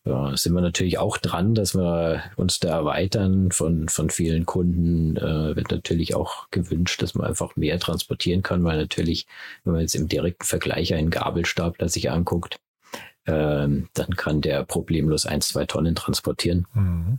Ja, 0.05 0.37
sind 0.37 0.55
wir 0.55 0.61
natürlich 0.63 0.99
auch 0.99 1.17
dran, 1.17 1.55
dass 1.55 1.77
wir 1.77 2.25
uns 2.35 2.59
da 2.59 2.71
erweitern 2.71 3.53
von, 3.53 3.89
von 3.89 4.11
vielen 4.11 4.47
Kunden. 4.47 5.17
Äh, 5.17 5.55
wird 5.55 5.71
natürlich 5.71 6.17
auch 6.17 6.51
gewünscht, 6.51 7.03
dass 7.03 7.15
man 7.15 7.29
einfach 7.29 7.55
mehr 7.55 7.79
transportieren 7.79 8.43
kann, 8.43 8.65
weil 8.65 8.79
natürlich, 8.79 9.27
wenn 9.63 9.75
man 9.75 9.83
jetzt 9.83 9.95
im 9.95 10.09
direkten 10.09 10.45
Vergleich 10.45 10.93
einen 10.93 11.11
Gabelstapler 11.11 11.89
sich 11.89 12.11
anguckt, 12.11 12.59
ähm, 13.27 13.89
dann 13.95 14.17
kann 14.17 14.41
der 14.41 14.65
problemlos 14.65 15.25
ein, 15.25 15.41
zwei 15.41 15.67
Tonnen 15.67 15.95
transportieren. 15.95 16.67
Mhm. 16.75 17.19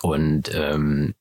Und 0.00 0.50
ähm, 0.54 1.14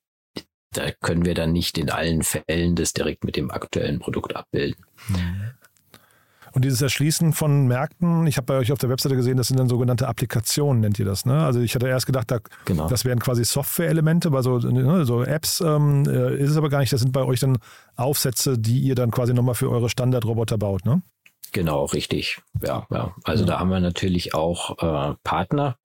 da 0.71 0.91
können 0.91 1.25
wir 1.25 1.33
dann 1.33 1.51
nicht 1.51 1.77
in 1.77 1.89
allen 1.89 2.23
Fällen 2.23 2.75
das 2.75 2.93
direkt 2.93 3.25
mit 3.25 3.35
dem 3.35 3.51
aktuellen 3.51 3.99
Produkt 3.99 4.37
abbilden. 4.37 4.85
Mhm. 5.09 5.51
Und 6.57 6.65
dieses 6.65 6.81
Erschließen 6.81 7.33
von 7.33 7.67
Märkten, 7.67 8.25
ich 8.25 8.37
habe 8.37 8.45
bei 8.45 8.57
euch 8.57 8.71
auf 8.71 8.79
der 8.79 8.89
Webseite 8.89 9.15
gesehen, 9.15 9.37
das 9.37 9.49
sind 9.49 9.59
dann 9.59 9.69
sogenannte 9.69 10.07
Applikationen, 10.07 10.81
nennt 10.81 10.97
ihr 10.97 11.05
das. 11.05 11.23
Ne? 11.23 11.45
Also 11.45 11.59
ich 11.59 11.75
hatte 11.75 11.87
erst 11.87 12.07
gedacht, 12.07 12.31
da, 12.31 12.39
genau. 12.65 12.87
das 12.87 13.05
wären 13.05 13.19
quasi 13.19 13.45
Software-Elemente, 13.45 14.31
bei 14.31 14.41
so, 14.41 14.57
ne, 14.57 15.05
so 15.05 15.21
Apps 15.21 15.61
ähm, 15.61 16.05
äh, 16.07 16.35
ist 16.35 16.49
es 16.49 16.57
aber 16.57 16.69
gar 16.69 16.79
nicht. 16.79 16.91
Das 16.91 17.01
sind 17.01 17.11
bei 17.11 17.21
euch 17.21 17.41
dann 17.41 17.59
Aufsätze, 17.95 18.57
die 18.57 18.79
ihr 18.79 18.95
dann 18.95 19.11
quasi 19.11 19.35
nochmal 19.35 19.53
für 19.53 19.69
eure 19.69 19.87
Standardroboter 19.87 20.57
baut, 20.57 20.83
ne? 20.83 21.03
Genau, 21.51 21.85
richtig. 21.85 22.41
Ja, 22.65 22.87
ja. 22.89 23.13
Also 23.23 23.43
ja. 23.43 23.51
da 23.51 23.59
haben 23.59 23.69
wir 23.69 23.79
natürlich 23.79 24.33
auch 24.33 24.79
äh, 24.79 25.13
Partner. 25.23 25.77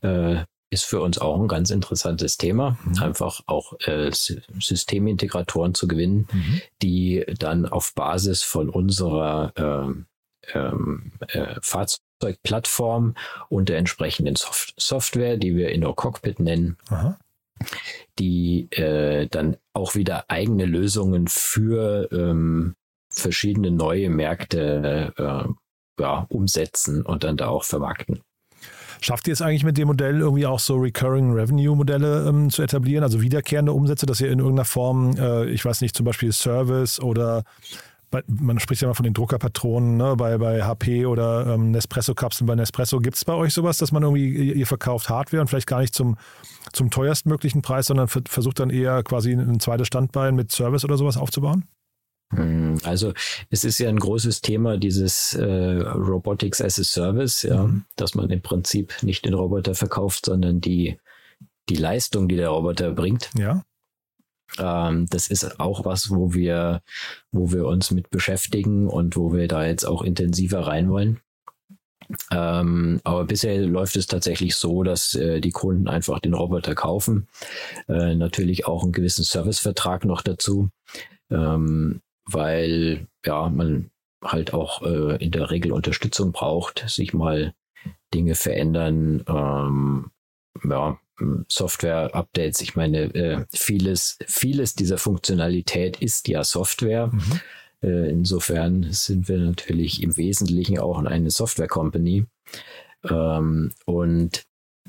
Äh, 0.00 0.38
ist 0.70 0.84
für 0.84 1.00
uns 1.00 1.18
auch 1.18 1.40
ein 1.40 1.48
ganz 1.48 1.70
interessantes 1.70 2.36
Thema, 2.36 2.78
mhm. 2.84 3.02
einfach 3.02 3.40
auch 3.46 3.74
äh, 3.86 4.10
Systemintegratoren 4.12 5.74
zu 5.74 5.88
gewinnen, 5.88 6.28
mhm. 6.32 6.60
die 6.82 7.24
dann 7.38 7.66
auf 7.66 7.94
Basis 7.94 8.42
von 8.42 8.68
unserer 8.68 9.52
ähm, 9.56 10.06
äh, 11.28 11.54
Fahrzeugplattform 11.62 13.14
und 13.48 13.68
der 13.68 13.78
entsprechenden 13.78 14.36
Soft 14.36 14.74
Software, 14.76 15.36
die 15.36 15.56
wir 15.56 15.70
in 15.70 15.82
Cockpit 15.94 16.40
nennen, 16.40 16.76
Aha. 16.90 17.18
die 18.18 18.70
äh, 18.72 19.26
dann 19.28 19.56
auch 19.72 19.94
wieder 19.94 20.24
eigene 20.28 20.64
Lösungen 20.64 21.28
für 21.28 22.08
ähm, 22.12 22.74
verschiedene 23.10 23.70
neue 23.70 24.10
Märkte 24.10 25.12
äh, 25.16 26.02
ja, 26.02 26.26
umsetzen 26.28 27.02
und 27.02 27.24
dann 27.24 27.36
da 27.36 27.48
auch 27.48 27.64
vermarkten. 27.64 28.22
Schafft 29.00 29.28
ihr 29.28 29.32
es 29.32 29.42
eigentlich 29.42 29.64
mit 29.64 29.78
dem 29.78 29.88
Modell 29.88 30.20
irgendwie 30.20 30.46
auch 30.46 30.58
so 30.58 30.76
Recurring 30.76 31.32
Revenue 31.32 31.76
Modelle 31.76 32.26
ähm, 32.28 32.50
zu 32.50 32.62
etablieren, 32.62 33.02
also 33.02 33.20
wiederkehrende 33.20 33.72
Umsätze, 33.72 34.06
dass 34.06 34.20
ihr 34.20 34.30
in 34.30 34.38
irgendeiner 34.38 34.64
Form, 34.64 35.16
äh, 35.16 35.46
ich 35.46 35.64
weiß 35.64 35.80
nicht, 35.80 35.96
zum 35.96 36.04
Beispiel 36.04 36.32
Service 36.32 37.00
oder 37.00 37.44
bei, 38.10 38.22
man 38.26 38.58
spricht 38.58 38.82
ja 38.82 38.88
mal 38.88 38.94
von 38.94 39.04
den 39.04 39.14
Druckerpatronen 39.14 39.96
ne, 39.96 40.16
bei, 40.16 40.38
bei 40.38 40.62
HP 40.62 41.06
oder 41.06 41.46
ähm, 41.46 41.70
Nespresso-Kapseln 41.72 42.46
bei 42.46 42.54
Nespresso. 42.54 43.00
Gibt 43.00 43.16
es 43.16 43.24
bei 43.24 43.34
euch 43.34 43.52
sowas, 43.52 43.78
dass 43.78 43.92
man 43.92 44.02
irgendwie, 44.02 44.52
ihr 44.52 44.66
verkauft 44.66 45.10
Hardware 45.10 45.40
und 45.40 45.48
vielleicht 45.48 45.66
gar 45.66 45.80
nicht 45.80 45.94
zum, 45.94 46.16
zum 46.72 46.90
teuerstmöglichen 46.90 47.62
Preis, 47.62 47.86
sondern 47.86 48.08
versucht 48.08 48.60
dann 48.60 48.70
eher 48.70 49.02
quasi 49.02 49.32
ein 49.32 49.60
zweites 49.60 49.86
Standbein 49.86 50.34
mit 50.34 50.52
Service 50.52 50.84
oder 50.84 50.96
sowas 50.96 51.16
aufzubauen? 51.16 51.64
Hm, 52.30 52.78
also 52.84 53.14
es 53.50 53.64
ist 53.64 53.78
ja 53.78 53.88
ein 53.88 53.98
großes 53.98 54.42
Thema, 54.42 54.76
dieses 54.76 55.34
äh, 55.34 55.44
Robotics 55.44 56.60
as 56.60 56.78
a 56.78 56.84
Service, 56.84 57.42
ja, 57.42 57.66
mhm. 57.66 57.84
dass 57.96 58.14
man 58.14 58.30
im 58.30 58.42
Prinzip 58.42 59.02
nicht 59.02 59.24
den 59.24 59.34
Roboter 59.34 59.74
verkauft, 59.74 60.26
sondern 60.26 60.60
die, 60.60 60.98
die 61.68 61.76
Leistung, 61.76 62.28
die 62.28 62.36
der 62.36 62.50
Roboter 62.50 62.90
bringt. 62.90 63.30
Ja. 63.36 63.64
Ähm, 64.58 65.06
das 65.10 65.28
ist 65.28 65.60
auch 65.60 65.84
was, 65.84 66.10
wo 66.10 66.34
wir, 66.34 66.82
wo 67.32 67.52
wir 67.52 67.66
uns 67.66 67.90
mit 67.90 68.10
beschäftigen 68.10 68.88
und 68.88 69.16
wo 69.16 69.32
wir 69.32 69.48
da 69.48 69.66
jetzt 69.66 69.84
auch 69.84 70.02
intensiver 70.02 70.66
rein 70.66 70.90
wollen. 70.90 71.20
Ähm, 72.30 73.00
aber 73.04 73.24
bisher 73.24 73.58
läuft 73.66 73.96
es 73.96 74.06
tatsächlich 74.06 74.56
so, 74.56 74.82
dass 74.82 75.14
äh, 75.14 75.40
die 75.40 75.50
Kunden 75.50 75.88
einfach 75.88 76.20
den 76.20 76.34
Roboter 76.34 76.74
kaufen. 76.74 77.28
Äh, 77.86 78.14
natürlich 78.14 78.66
auch 78.66 78.82
einen 78.82 78.92
gewissen 78.92 79.24
Servicevertrag 79.24 80.04
noch 80.04 80.22
dazu. 80.22 80.70
Ähm, 81.30 82.00
weil 82.30 83.06
ja 83.24 83.48
man 83.48 83.90
halt 84.22 84.52
auch 84.52 84.82
äh, 84.82 85.22
in 85.22 85.30
der 85.30 85.50
Regel 85.50 85.72
Unterstützung 85.72 86.32
braucht, 86.32 86.84
sich 86.88 87.14
mal 87.14 87.54
Dinge 88.14 88.34
verändern, 88.34 89.24
ähm, 89.28 90.10
ja, 90.68 90.98
Software-Updates. 91.48 92.60
Ich 92.60 92.76
meine, 92.76 93.14
äh, 93.14 93.44
vieles, 93.52 94.18
vieles 94.26 94.74
dieser 94.74 94.98
Funktionalität 94.98 96.00
ist 96.00 96.28
ja 96.28 96.44
Software. 96.44 97.08
Mhm. 97.08 97.40
Äh, 97.82 98.10
insofern 98.10 98.92
sind 98.92 99.28
wir 99.28 99.38
natürlich 99.38 100.02
im 100.02 100.16
Wesentlichen 100.16 100.78
auch 100.78 100.98
eine 101.02 101.30
Software-Company. 101.30 102.26
Ähm, 103.08 103.72
und 103.84 104.44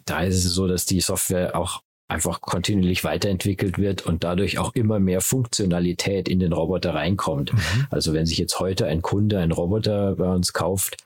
da 0.06 0.24
ist 0.24 0.46
es 0.46 0.54
so, 0.54 0.68
dass 0.68 0.86
die 0.86 1.02
Software 1.02 1.56
auch 1.56 1.82
einfach 2.10 2.42
kontinuierlich 2.42 3.04
weiterentwickelt 3.04 3.78
wird 3.78 4.06
und 4.06 4.24
dadurch 4.24 4.58
auch 4.58 4.74
immer 4.74 5.00
mehr 5.00 5.22
Funktionalität 5.22 6.28
in 6.28 6.40
den 6.40 6.54
Roboter 6.54 6.96
reinkommt. 6.96 7.54
Mhm. 7.54 7.88
Also 7.92 8.14
wenn 8.14 8.26
sich 8.26 8.40
jetzt 8.40 8.60
heute 8.60 8.88
ein 8.88 9.02
Kunde 9.02 9.40
einen 9.40 9.52
Roboter 9.52 10.16
bei 10.16 10.28
uns 10.28 10.52
kauft, 10.52 10.98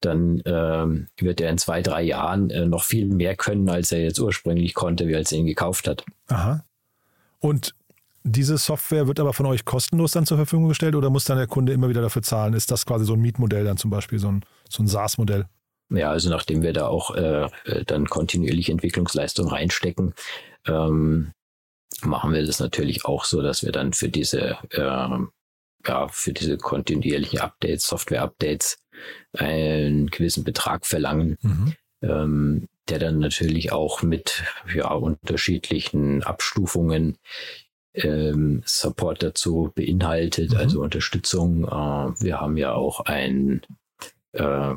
dann 0.00 0.42
ähm, 0.44 1.08
wird 1.18 1.40
er 1.40 1.50
in 1.50 1.58
zwei, 1.58 1.82
drei 1.82 2.02
Jahren 2.02 2.50
äh, 2.50 2.66
noch 2.66 2.84
viel 2.84 3.06
mehr 3.06 3.36
können, 3.36 3.68
als 3.68 3.92
er 3.92 4.02
jetzt 4.02 4.20
ursprünglich 4.20 4.74
konnte, 4.74 5.08
wie 5.08 5.16
als 5.16 5.32
er 5.32 5.38
ihn 5.38 5.46
gekauft 5.46 5.88
hat. 5.88 6.04
Aha. 6.28 6.64
Und 7.40 7.74
diese 8.24 8.58
Software 8.58 9.06
wird 9.06 9.20
aber 9.20 9.32
von 9.32 9.46
euch 9.46 9.64
kostenlos 9.64 10.12
dann 10.12 10.26
zur 10.26 10.36
Verfügung 10.36 10.68
gestellt 10.68 10.94
oder 10.94 11.08
muss 11.08 11.24
dann 11.24 11.38
der 11.38 11.46
Kunde 11.46 11.72
immer 11.72 11.88
wieder 11.88 12.02
dafür 12.02 12.22
zahlen? 12.22 12.54
Ist 12.54 12.70
das 12.70 12.84
quasi 12.84 13.04
so 13.04 13.14
ein 13.14 13.20
Mietmodell 13.20 13.64
dann 13.64 13.76
zum 13.76 13.90
Beispiel, 13.90 14.18
so 14.18 14.28
ein, 14.28 14.44
so 14.68 14.82
ein 14.82 14.88
SaaS-Modell? 14.88 15.46
Ja, 15.90 16.10
also 16.10 16.28
nachdem 16.28 16.62
wir 16.62 16.72
da 16.72 16.86
auch 16.86 17.14
äh, 17.14 17.48
äh 17.64 17.84
dann 17.84 18.06
kontinuierlich 18.06 18.68
Entwicklungsleistung 18.68 19.48
reinstecken, 19.48 20.14
ähm, 20.66 21.32
machen 22.02 22.32
wir 22.32 22.44
das 22.44 22.60
natürlich 22.60 23.04
auch 23.04 23.24
so, 23.24 23.42
dass 23.42 23.64
wir 23.64 23.72
dann 23.72 23.92
für 23.92 24.08
diese, 24.08 24.58
äh, 24.70 25.08
ja, 25.86 26.08
für 26.08 26.32
diese 26.32 26.58
kontinuierlichen 26.58 27.40
Updates, 27.40 27.86
Software-Updates 27.86 28.78
einen 29.32 30.08
gewissen 30.08 30.44
Betrag 30.44 30.86
verlangen, 30.86 31.38
mhm. 31.40 31.74
ähm, 32.02 32.68
der 32.88 32.98
dann 32.98 33.18
natürlich 33.18 33.72
auch 33.72 34.02
mit 34.02 34.44
ja, 34.74 34.92
unterschiedlichen 34.92 36.22
Abstufungen 36.22 37.18
ähm, 37.94 38.62
Support 38.64 39.22
dazu 39.22 39.72
beinhaltet, 39.74 40.52
mhm. 40.52 40.56
also 40.56 40.82
Unterstützung. 40.82 41.64
Äh, 41.64 42.22
wir 42.22 42.40
haben 42.40 42.56
ja 42.56 42.72
auch 42.72 43.00
ein 43.00 43.62
äh, 44.32 44.74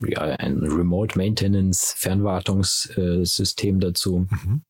ja, 0.00 0.20
ein 0.20 0.58
Remote 0.62 1.18
Maintenance 1.18 1.94
Fernwartungssystem 1.96 3.80
dazu. 3.80 4.26
Mhm 4.30 4.62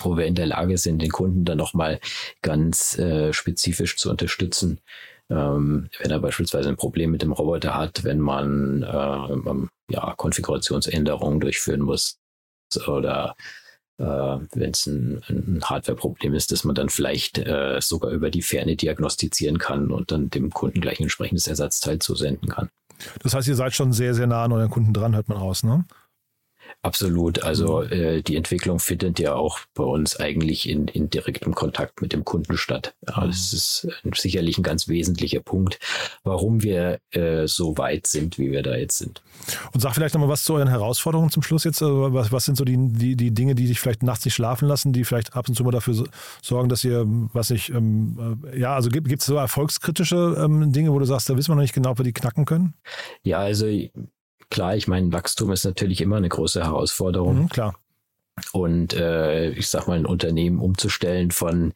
wo 0.00 0.16
wir 0.16 0.26
in 0.26 0.34
der 0.34 0.46
Lage 0.46 0.78
sind, 0.78 1.02
den 1.02 1.10
Kunden 1.10 1.44
dann 1.44 1.58
nochmal 1.58 2.00
ganz 2.40 2.98
äh, 2.98 3.32
spezifisch 3.32 3.96
zu 3.96 4.10
unterstützen. 4.10 4.80
Ähm, 5.30 5.88
wenn 5.98 6.10
er 6.10 6.20
beispielsweise 6.20 6.68
ein 6.68 6.76
Problem 6.76 7.10
mit 7.10 7.22
dem 7.22 7.32
Roboter 7.32 7.74
hat, 7.74 8.04
wenn 8.04 8.20
man 8.20 8.82
äh, 8.82 9.32
ähm, 9.32 9.68
ja, 9.90 10.14
Konfigurationsänderungen 10.16 11.40
durchführen 11.40 11.80
muss 11.80 12.18
oder 12.86 13.36
äh, 13.98 14.04
wenn 14.04 14.70
es 14.70 14.86
ein, 14.86 15.22
ein 15.28 15.60
Hardware-Problem 15.62 16.34
ist, 16.34 16.52
dass 16.52 16.64
man 16.64 16.74
dann 16.74 16.88
vielleicht 16.88 17.38
äh, 17.38 17.78
sogar 17.80 18.10
über 18.10 18.30
die 18.30 18.42
Ferne 18.42 18.76
diagnostizieren 18.76 19.58
kann 19.58 19.90
und 19.90 20.10
dann 20.10 20.30
dem 20.30 20.50
Kunden 20.50 20.80
gleich 20.80 21.00
ein 21.00 21.04
entsprechendes 21.04 21.46
Ersatzteil 21.46 21.98
zusenden 21.98 22.48
kann. 22.48 22.70
Das 23.22 23.34
heißt, 23.34 23.48
ihr 23.48 23.54
seid 23.54 23.74
schon 23.74 23.92
sehr, 23.92 24.14
sehr 24.14 24.26
nah 24.26 24.44
an 24.44 24.52
euren 24.52 24.70
Kunden 24.70 24.92
dran, 24.92 25.14
hört 25.14 25.28
man 25.28 25.38
raus, 25.38 25.62
ne? 25.62 25.84
Absolut. 26.80 27.42
Also 27.42 27.82
mhm. 27.82 27.92
äh, 27.92 28.22
die 28.22 28.36
Entwicklung 28.36 28.78
findet 28.78 29.18
ja 29.18 29.34
auch 29.34 29.60
bei 29.74 29.84
uns 29.84 30.18
eigentlich 30.18 30.68
in, 30.68 30.88
in 30.88 31.10
direktem 31.10 31.54
Kontakt 31.54 32.00
mit 32.00 32.12
dem 32.12 32.24
Kunden 32.24 32.56
statt. 32.56 32.94
Ja, 33.08 33.20
mhm. 33.20 33.26
das 33.28 33.52
ist 33.52 33.88
sicherlich 34.14 34.58
ein 34.58 34.62
ganz 34.62 34.88
wesentlicher 34.88 35.40
Punkt, 35.40 35.78
warum 36.24 36.62
wir 36.62 36.98
äh, 37.10 37.46
so 37.46 37.76
weit 37.78 38.06
sind, 38.06 38.38
wie 38.38 38.50
wir 38.50 38.62
da 38.62 38.76
jetzt 38.76 38.98
sind. 38.98 39.22
Und 39.72 39.80
sag 39.80 39.94
vielleicht 39.94 40.14
nochmal 40.14 40.28
was 40.28 40.44
zu 40.44 40.54
euren 40.54 40.68
Herausforderungen 40.68 41.30
zum 41.30 41.42
Schluss 41.42 41.64
jetzt. 41.64 41.82
Also 41.82 42.12
was, 42.12 42.32
was 42.32 42.44
sind 42.44 42.56
so 42.56 42.64
die, 42.64 42.76
die, 42.78 43.16
die 43.16 43.32
Dinge, 43.32 43.54
die 43.54 43.66
dich 43.66 43.80
vielleicht 43.80 44.02
nachts 44.02 44.24
nicht 44.24 44.34
schlafen 44.34 44.68
lassen, 44.68 44.92
die 44.92 45.04
vielleicht 45.04 45.34
ab 45.34 45.48
und 45.48 45.54
zu 45.54 45.64
mal 45.64 45.70
dafür 45.70 46.04
sorgen, 46.42 46.68
dass 46.68 46.84
ihr, 46.84 47.04
was 47.32 47.50
nicht, 47.50 47.70
ähm, 47.70 48.40
äh, 48.52 48.58
ja, 48.58 48.74
also 48.74 48.90
gibt 48.90 49.10
es 49.12 49.26
so 49.26 49.36
erfolgskritische 49.36 50.36
ähm, 50.38 50.72
Dinge, 50.72 50.92
wo 50.92 50.98
du 50.98 51.04
sagst, 51.04 51.28
da 51.28 51.36
wissen 51.36 51.50
wir 51.50 51.56
noch 51.56 51.62
nicht 51.62 51.74
genau, 51.74 51.90
ob 51.90 51.98
wir 51.98 52.04
die 52.04 52.12
knacken 52.12 52.44
können? 52.44 52.74
Ja, 53.22 53.38
also 53.38 53.66
klar, 54.52 54.76
ich 54.76 54.86
meine, 54.86 55.12
Wachstum 55.12 55.50
ist 55.50 55.64
natürlich 55.64 56.00
immer 56.00 56.16
eine 56.16 56.28
große 56.28 56.62
Herausforderung. 56.62 57.42
Mhm, 57.42 57.48
klar. 57.48 57.74
Und 58.52 58.92
äh, 58.94 59.50
ich 59.50 59.68
sag 59.68 59.88
mal, 59.88 59.98
ein 59.98 60.06
Unternehmen 60.06 60.58
umzustellen 60.58 61.30
von 61.30 61.72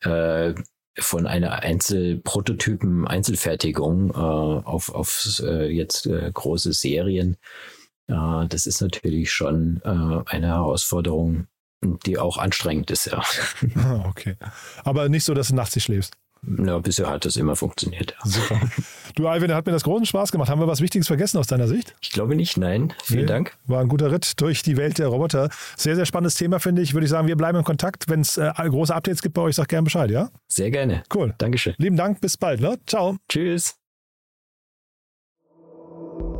äh, 0.00 0.54
von 0.98 1.26
einer 1.26 1.62
Einzelprototypen, 1.62 3.06
Einzelfertigung 3.06 4.10
äh, 4.10 4.14
auf, 4.14 4.94
auf 4.94 5.42
äh, 5.44 5.68
jetzt 5.68 6.06
äh, 6.06 6.30
große 6.32 6.72
Serien. 6.72 7.36
Äh, 8.08 8.46
das 8.48 8.66
ist 8.66 8.80
natürlich 8.80 9.30
schon 9.30 9.82
äh, 9.84 10.22
eine 10.30 10.46
Herausforderung, 10.46 11.48
die 12.06 12.16
auch 12.16 12.38
anstrengend 12.38 12.90
ist, 12.90 13.06
ja. 13.06 13.22
Ah, 13.74 14.06
okay. 14.08 14.36
Aber 14.84 15.10
nicht 15.10 15.24
so, 15.24 15.34
dass 15.34 15.48
du 15.48 15.54
nachts 15.54 15.74
nicht 15.74 15.84
schläfst. 15.84 16.16
Ja, 16.64 16.78
bisher 16.78 17.08
hat 17.08 17.24
das 17.24 17.36
immer 17.36 17.56
funktioniert. 17.56 18.16
Super. 18.24 18.60
Du, 19.14 19.26
Alvin, 19.28 19.52
hat 19.52 19.66
mir 19.66 19.72
das 19.72 19.84
großen 19.84 20.06
Spaß 20.06 20.30
gemacht. 20.30 20.48
Haben 20.50 20.60
wir 20.60 20.66
was 20.66 20.80
Wichtiges 20.80 21.06
vergessen 21.06 21.38
aus 21.38 21.46
deiner 21.46 21.68
Sicht? 21.68 21.94
Ich 22.00 22.10
glaube 22.10 22.34
nicht, 22.34 22.56
nein. 22.56 22.92
Vielen 23.02 23.20
nee, 23.20 23.26
Dank. 23.26 23.56
War 23.66 23.80
ein 23.80 23.88
guter 23.88 24.12
Ritt 24.12 24.40
durch 24.40 24.62
die 24.62 24.76
Welt 24.76 24.98
der 24.98 25.08
Roboter. 25.08 25.48
Sehr, 25.76 25.96
sehr 25.96 26.06
spannendes 26.06 26.34
Thema, 26.34 26.60
finde 26.60 26.82
ich. 26.82 26.94
Würde 26.94 27.06
ich 27.06 27.10
sagen, 27.10 27.26
wir 27.26 27.36
bleiben 27.36 27.58
in 27.58 27.64
Kontakt. 27.64 28.08
Wenn 28.08 28.20
es 28.20 28.36
äh, 28.36 28.52
große 28.56 28.94
Updates 28.94 29.22
gibt 29.22 29.34
bei 29.34 29.42
euch, 29.42 29.56
sag 29.56 29.68
gerne 29.68 29.84
Bescheid, 29.84 30.10
ja? 30.10 30.28
Sehr 30.48 30.70
gerne. 30.70 31.02
Cool. 31.14 31.34
Dankeschön. 31.38 31.74
Lieben 31.78 31.96
Dank, 31.96 32.20
bis 32.20 32.36
bald. 32.36 32.60
Ne? 32.60 32.78
Ciao. 32.86 33.16
Tschüss. 33.28 33.76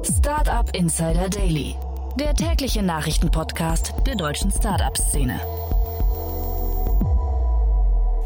Startup 0.02 0.68
Insider 0.76 1.28
Daily, 1.28 1.74
der 2.18 2.34
tägliche 2.34 2.82
Nachrichtenpodcast 2.82 3.94
der 4.06 4.14
deutschen 4.14 4.50
Startup-Szene. 4.50 5.40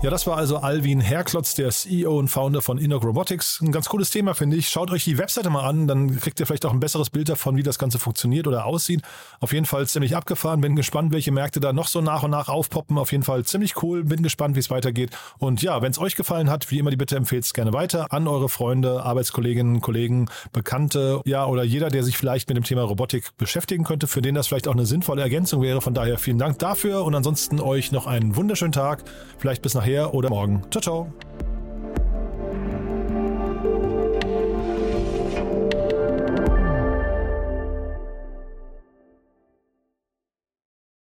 Ja, 0.02 0.08
das 0.08 0.26
war 0.26 0.38
also 0.38 0.56
Alvin 0.56 1.02
Herklotz, 1.02 1.54
der 1.54 1.68
CEO 1.68 2.18
und 2.18 2.28
Founder 2.28 2.62
von 2.62 2.78
Innoc 2.78 3.04
Robotics. 3.04 3.60
Ein 3.60 3.70
ganz 3.70 3.90
cooles 3.90 4.08
Thema, 4.08 4.32
finde 4.32 4.56
ich. 4.56 4.70
Schaut 4.70 4.90
euch 4.90 5.04
die 5.04 5.18
Webseite 5.18 5.50
mal 5.50 5.68
an, 5.68 5.86
dann 5.86 6.18
kriegt 6.18 6.40
ihr 6.40 6.46
vielleicht 6.46 6.64
auch 6.64 6.72
ein 6.72 6.80
besseres 6.80 7.10
Bild 7.10 7.28
davon, 7.28 7.58
wie 7.58 7.62
das 7.62 7.78
Ganze 7.78 7.98
funktioniert 7.98 8.46
oder 8.46 8.64
aussieht. 8.64 9.02
Auf 9.40 9.52
jeden 9.52 9.66
Fall 9.66 9.86
ziemlich 9.86 10.16
abgefahren. 10.16 10.62
Bin 10.62 10.74
gespannt, 10.74 11.12
welche 11.12 11.32
Märkte 11.32 11.60
da 11.60 11.74
noch 11.74 11.86
so 11.86 12.00
nach 12.00 12.22
und 12.22 12.30
nach 12.30 12.48
aufpoppen. 12.48 12.96
Auf 12.96 13.12
jeden 13.12 13.24
Fall 13.24 13.44
ziemlich 13.44 13.82
cool. 13.82 14.02
Bin 14.04 14.22
gespannt, 14.22 14.56
wie 14.56 14.60
es 14.60 14.70
weitergeht. 14.70 15.10
Und 15.36 15.60
ja, 15.60 15.82
wenn 15.82 15.90
es 15.90 15.98
euch 15.98 16.16
gefallen 16.16 16.48
hat, 16.48 16.70
wie 16.70 16.78
immer 16.78 16.90
die 16.90 16.96
Bitte 16.96 17.16
empfehlt 17.16 17.44
es 17.44 17.52
gerne 17.52 17.74
weiter 17.74 18.10
an 18.10 18.26
eure 18.26 18.48
Freunde, 18.48 19.02
Arbeitskolleginnen, 19.02 19.82
Kollegen, 19.82 20.30
Bekannte, 20.52 21.20
ja, 21.26 21.44
oder 21.44 21.62
jeder, 21.62 21.90
der 21.90 22.04
sich 22.04 22.16
vielleicht 22.16 22.48
mit 22.48 22.56
dem 22.56 22.64
Thema 22.64 22.84
Robotik 22.84 23.36
beschäftigen 23.36 23.84
könnte, 23.84 24.06
für 24.06 24.22
den 24.22 24.34
das 24.34 24.46
vielleicht 24.46 24.66
auch 24.66 24.72
eine 24.72 24.86
sinnvolle 24.86 25.20
Ergänzung 25.20 25.60
wäre. 25.60 25.82
Von 25.82 25.92
daher 25.92 26.16
vielen 26.16 26.38
Dank 26.38 26.58
dafür 26.58 27.04
und 27.04 27.14
ansonsten 27.14 27.60
euch 27.60 27.92
noch 27.92 28.06
einen 28.06 28.34
wunderschönen 28.34 28.72
Tag. 28.72 29.04
Vielleicht 29.36 29.60
bis 29.60 29.74
nachher 29.74 29.89
nachher 29.90 30.14
oder 30.14 30.28
morgen. 30.28 30.62
Ciao, 30.70 30.80
ciao. 30.80 31.12